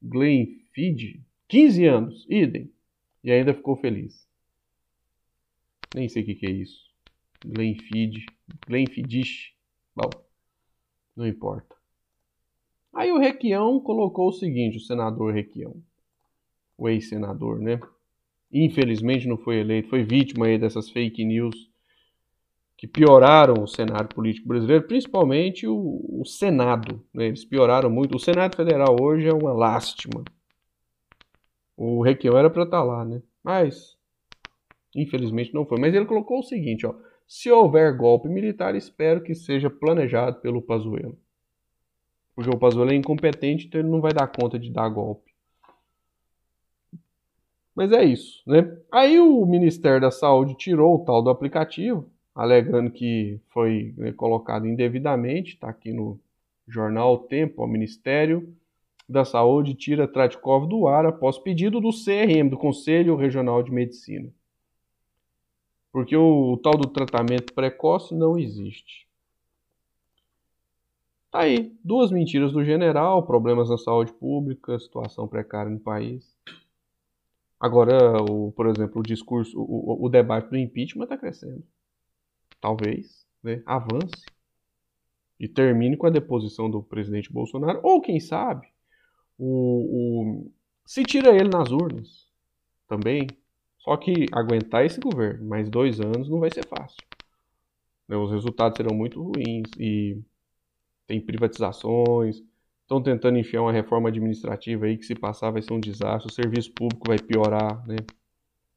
Glenfiddich, 0.03 1.23
15 1.49 1.87
anos, 1.87 2.27
idem, 2.29 2.71
e 3.25 3.33
ainda 3.33 3.55
ficou 3.55 3.75
feliz. 3.75 4.29
Nem 5.95 6.11
sei 6.11 6.23
o 6.23 6.27
que, 6.27 6.35
que 6.35 6.47
é 6.47 6.51
isso. 6.51 6.93
Glenfiddich, 7.45 8.27
Glenfiddich, 8.67 9.55
bom, 9.95 10.11
não 11.17 11.27
importa. 11.27 11.75
Aí 12.95 13.11
o 13.11 13.19
Requião 13.19 13.81
colocou 13.81 14.29
o 14.29 14.33
seguinte, 14.33 14.77
o 14.77 14.81
senador 14.81 15.33
Requião, 15.33 15.83
o 16.77 16.89
ex-senador, 16.89 17.59
né? 17.59 17.81
Infelizmente 18.53 19.27
não 19.27 19.39
foi 19.39 19.61
eleito, 19.61 19.89
foi 19.89 20.05
vítima 20.05 20.47
aí 20.47 20.59
dessas 20.59 20.91
fake 20.91 21.25
news 21.25 21.73
que 22.83 22.87
pioraram 22.89 23.63
o 23.63 23.69
cenário 23.69 24.09
político 24.09 24.49
brasileiro, 24.49 24.89
principalmente 24.89 25.69
o, 25.69 26.21
o 26.21 26.25
Senado. 26.27 27.01
Né? 27.15 27.27
Eles 27.27 27.45
pioraram 27.45 27.89
muito. 27.89 28.17
O 28.17 28.19
Senado 28.19 28.57
Federal 28.57 28.97
hoje 29.01 29.29
é 29.29 29.33
uma 29.33 29.53
lástima. 29.53 30.25
O 31.77 32.03
Requião 32.03 32.37
era 32.37 32.51
para 32.51 32.65
estar 32.65 32.79
tá 32.79 32.83
lá, 32.83 33.05
né? 33.05 33.23
Mas, 33.41 33.97
infelizmente, 34.97 35.55
não 35.55 35.65
foi. 35.65 35.81
Mas 35.81 35.95
ele 35.95 36.07
colocou 36.07 36.41
o 36.41 36.43
seguinte, 36.43 36.85
ó. 36.85 36.93
Se 37.35 37.51
houver 37.51 37.97
golpe 37.97 38.29
militar, 38.29 38.75
espero 38.75 39.23
que 39.23 39.35
seja 39.35 39.71
planejado 39.71 40.39
pelo 40.43 40.61
Pazuello. 40.61 41.19
Porque 42.35 42.51
o 42.51 42.59
Pazuello 42.59 42.93
é 42.93 42.95
incompetente, 42.95 43.67
então 43.67 43.81
ele 43.81 43.89
não 43.89 44.03
vai 44.03 44.13
dar 44.13 44.27
conta 44.27 44.59
de 44.59 44.71
dar 44.71 44.87
golpe. 44.91 45.33
Mas 47.75 47.91
é 47.91 48.05
isso, 48.05 48.43
né? 48.47 48.77
Aí 48.93 49.19
o 49.19 49.47
Ministério 49.47 49.99
da 49.99 50.11
Saúde 50.11 50.55
tirou 50.59 50.97
o 50.97 51.05
tal 51.07 51.23
do 51.23 51.31
aplicativo, 51.31 52.07
alegando 52.35 52.91
que 52.91 53.41
foi 53.49 53.95
né, 53.97 54.13
colocado 54.13 54.67
indevidamente, 54.67 55.55
está 55.55 55.71
aqui 55.71 55.91
no 55.91 56.21
jornal 56.69 57.17
Tempo, 57.17 57.65
o 57.65 57.67
Ministério 57.67 58.55
da 59.09 59.25
Saúde 59.25 59.73
tira 59.73 60.07
Tratikov 60.07 60.69
do 60.69 60.87
ar 60.87 61.07
após 61.07 61.39
pedido 61.39 61.81
do 61.81 61.93
CRM, 61.93 62.51
do 62.51 62.59
Conselho 62.59 63.17
Regional 63.17 63.63
de 63.63 63.73
Medicina. 63.73 64.31
Porque 65.93 66.17
o, 66.17 66.53
o 66.53 66.57
tal 66.57 66.73
do 66.73 66.89
tratamento 66.89 67.53
precoce 67.53 68.15
não 68.15 68.39
existe. 68.39 69.07
Tá 71.31 71.41
aí, 71.41 71.75
duas 71.85 72.11
mentiras 72.11 72.53
do 72.53 72.65
general, 72.65 73.25
problemas 73.25 73.71
na 73.71 73.79
saúde 73.79 74.13
pública, 74.13 74.79
situação 74.79 75.29
precária 75.29 75.71
no 75.71 75.79
país. 75.79 76.37
Agora, 77.61 78.23
o, 78.23 78.53
por 78.53 78.67
exemplo, 78.67 79.01
o 79.01 79.03
discurso, 79.05 79.59
o, 79.61 80.05
o 80.05 80.09
debate 80.09 80.51
do 80.51 80.57
impeachment 80.57 81.05
está 81.05 81.17
crescendo 81.17 81.63
talvez, 82.63 83.27
né, 83.43 83.61
avance 83.67 84.25
e 85.39 85.49
termine 85.49 85.97
com 85.97 86.07
a 86.07 86.11
deposição 86.11 86.71
do 86.71 86.81
presidente 86.81 87.33
Bolsonaro, 87.33 87.81
ou 87.83 88.01
quem 88.01 88.21
sabe, 88.21 88.69
o, 89.37 90.47
o, 90.47 90.53
se 90.87 91.03
tira 91.03 91.35
ele 91.35 91.49
nas 91.49 91.73
urnas 91.73 92.31
também. 92.87 93.27
Só 93.83 93.97
que 93.97 94.27
aguentar 94.33 94.85
esse 94.87 95.01
governo 95.01 95.45
mais 95.47 95.69
dois 95.69 96.01
anos 96.01 96.29
não 96.29 96.39
vai 96.39 96.51
ser 96.51 96.67
fácil. 96.67 96.99
Né, 98.09 98.17
os 98.17 98.31
resultados 98.31 98.77
serão 98.77 98.97
muito 98.97 99.21
ruins 99.23 99.69
e 99.79 100.21
tem 101.07 101.21
privatizações, 101.21 102.43
estão 102.83 103.03
tentando 103.03 103.39
enfiar 103.39 103.63
uma 103.63 103.73
reforma 103.73 104.09
administrativa 104.09 104.87
aí 104.87 104.97
que 104.97 105.05
se 105.05 105.15
passar 105.15 105.51
vai 105.51 105.63
ser 105.63 105.73
um 105.73 105.81
desastre, 105.81 106.31
o 106.31 106.35
serviço 106.35 106.73
público 106.73 107.09
vai 107.09 107.19
piorar, 107.19 107.85
né? 107.87 107.97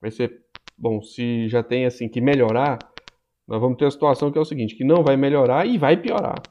Vai 0.02 0.10
ser, 0.10 0.44
bom, 0.78 1.02
se 1.02 1.48
já 1.50 1.62
tem 1.62 1.86
assim 1.86 2.10
que 2.10 2.20
melhorar, 2.20 2.80
nós 3.48 3.62
vamos 3.62 3.78
ter 3.78 3.86
a 3.86 3.92
situação 3.92 4.32
que 4.32 4.38
é 4.38 4.42
o 4.42 4.46
seguinte, 4.46 4.76
que 4.76 4.84
não 4.84 5.04
vai 5.04 5.16
melhorar 5.16 5.68
e 5.68 5.78
vai 5.78 5.98
piorar 5.98 6.42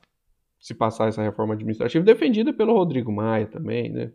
se 0.59 0.75
passar 0.75 1.09
essa 1.09 1.23
reforma 1.23 1.55
administrativa, 1.55 2.05
defendida 2.05 2.53
pelo 2.53 2.73
Rodrigo 2.73 3.12
Maia 3.12 3.47
também, 3.47 3.90
né? 3.90 4.12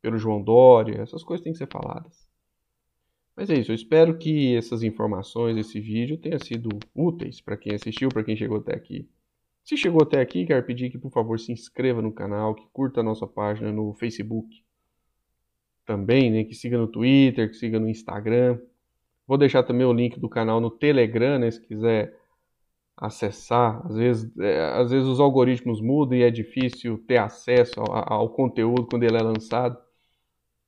Pelo 0.00 0.16
João 0.16 0.42
Dória, 0.42 1.02
essas 1.02 1.22
coisas 1.22 1.42
têm 1.44 1.52
que 1.52 1.58
ser 1.58 1.68
faladas. 1.68 2.25
Mas 3.36 3.50
é 3.50 3.54
isso, 3.54 3.70
eu 3.70 3.74
espero 3.74 4.16
que 4.16 4.56
essas 4.56 4.82
informações, 4.82 5.58
esse 5.58 5.78
vídeo 5.78 6.16
tenha 6.16 6.38
sido 6.38 6.70
úteis 6.94 7.40
para 7.40 7.56
quem 7.56 7.74
assistiu, 7.74 8.08
para 8.08 8.24
quem 8.24 8.34
chegou 8.34 8.56
até 8.58 8.74
aqui. 8.74 9.06
Se 9.62 9.76
chegou 9.76 10.02
até 10.02 10.20
aqui, 10.20 10.46
quero 10.46 10.64
pedir 10.64 10.90
que 10.90 10.96
por 10.96 11.10
favor 11.10 11.38
se 11.38 11.52
inscreva 11.52 12.00
no 12.00 12.12
canal, 12.12 12.54
que 12.54 12.66
curta 12.72 13.00
a 13.00 13.02
nossa 13.02 13.26
página 13.26 13.70
no 13.70 13.92
Facebook. 13.94 14.64
Também, 15.84 16.30
né, 16.30 16.44
que 16.44 16.54
siga 16.54 16.78
no 16.78 16.86
Twitter, 16.86 17.50
que 17.50 17.56
siga 17.56 17.78
no 17.78 17.88
Instagram. 17.88 18.58
Vou 19.26 19.36
deixar 19.36 19.64
também 19.64 19.86
o 19.86 19.92
link 19.92 20.18
do 20.18 20.28
canal 20.28 20.60
no 20.60 20.70
Telegram, 20.70 21.38
né, 21.38 21.50
se 21.50 21.60
quiser 21.60 22.16
acessar. 22.96 23.84
Às 23.84 23.96
vezes, 23.96 24.38
é, 24.38 24.64
às 24.80 24.90
vezes 24.90 25.06
os 25.06 25.20
algoritmos 25.20 25.80
mudam 25.80 26.16
e 26.16 26.22
é 26.22 26.30
difícil 26.30 26.98
ter 27.06 27.18
acesso 27.18 27.80
ao, 27.80 28.12
ao, 28.12 28.30
conteúdo 28.30 28.86
quando 28.86 29.02
ele 29.02 29.16
é 29.16 29.22
lançado. 29.22 29.76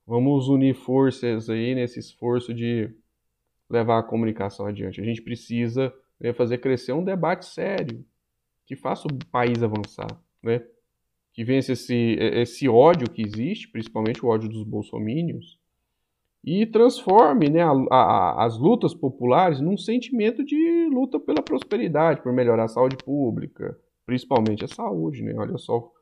Vamos 0.08 0.48
unir 0.48 0.74
forças 0.74 1.50
aí 1.50 1.74
nesse 1.74 1.98
esforço 1.98 2.54
de 2.54 2.90
levar 3.68 3.98
a 3.98 4.02
comunicação 4.02 4.64
adiante. 4.64 5.02
A 5.02 5.04
gente 5.04 5.20
precisa 5.20 5.92
né, 6.18 6.32
fazer 6.32 6.56
crescer 6.58 6.94
um 6.94 7.04
debate 7.04 7.44
sério 7.44 8.02
que 8.66 8.74
faça 8.74 9.06
o 9.06 9.26
país 9.30 9.62
avançar, 9.62 10.08
né? 10.42 10.64
Que 11.34 11.44
vença 11.44 11.72
esse, 11.74 12.16
esse 12.18 12.66
ódio 12.66 13.10
que 13.10 13.20
existe, 13.20 13.68
principalmente 13.68 14.24
o 14.24 14.30
ódio 14.30 14.48
dos 14.48 14.64
bolsomínios, 14.64 15.60
e 16.42 16.64
transforme 16.64 17.50
né, 17.50 17.60
a, 17.60 17.72
a, 17.90 18.46
as 18.46 18.58
lutas 18.58 18.94
populares 18.94 19.60
num 19.60 19.76
sentimento 19.76 20.42
de 20.42 20.88
luta 20.90 21.20
pela 21.20 21.42
prosperidade, 21.42 22.22
por 22.22 22.32
melhorar 22.32 22.64
a 22.64 22.68
saúde 22.68 22.96
pública, 22.96 23.78
principalmente 24.06 24.64
a 24.64 24.68
saúde. 24.68 25.22
Né? 25.22 25.34
Olha 25.36 25.58
só, 25.58 25.92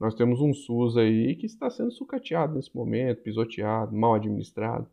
nós 0.00 0.14
temos 0.14 0.40
um 0.40 0.54
SUS 0.54 0.96
aí 0.96 1.36
que 1.36 1.44
está 1.44 1.68
sendo 1.68 1.92
sucateado 1.92 2.54
nesse 2.54 2.74
momento, 2.74 3.22
pisoteado, 3.22 3.94
mal 3.94 4.14
administrado. 4.14 4.88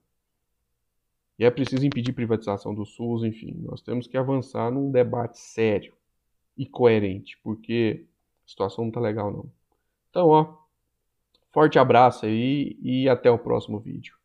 E 1.40 1.46
é 1.46 1.50
preciso 1.50 1.86
impedir 1.86 2.12
privatização 2.12 2.76
do 2.76 2.86
SUS, 2.86 3.24
enfim, 3.24 3.54
nós 3.64 3.82
temos 3.82 4.06
que 4.06 4.18
avançar 4.18 4.70
num 4.70 4.92
debate 4.92 5.40
sério 5.40 5.94
e 6.58 6.66
coerente, 6.66 7.40
porque 7.42 8.06
a 8.46 8.50
situação 8.50 8.84
não 8.84 8.90
está 8.90 9.00
legal 9.00 9.32
não. 9.32 9.50
Então, 10.10 10.28
ó, 10.28 10.58
forte 11.54 11.80
abraço 11.80 12.26
aí 12.26 12.78
e 12.82 13.08
até 13.08 13.32
o 13.32 13.40
próximo 13.40 13.80
vídeo. 13.80 14.17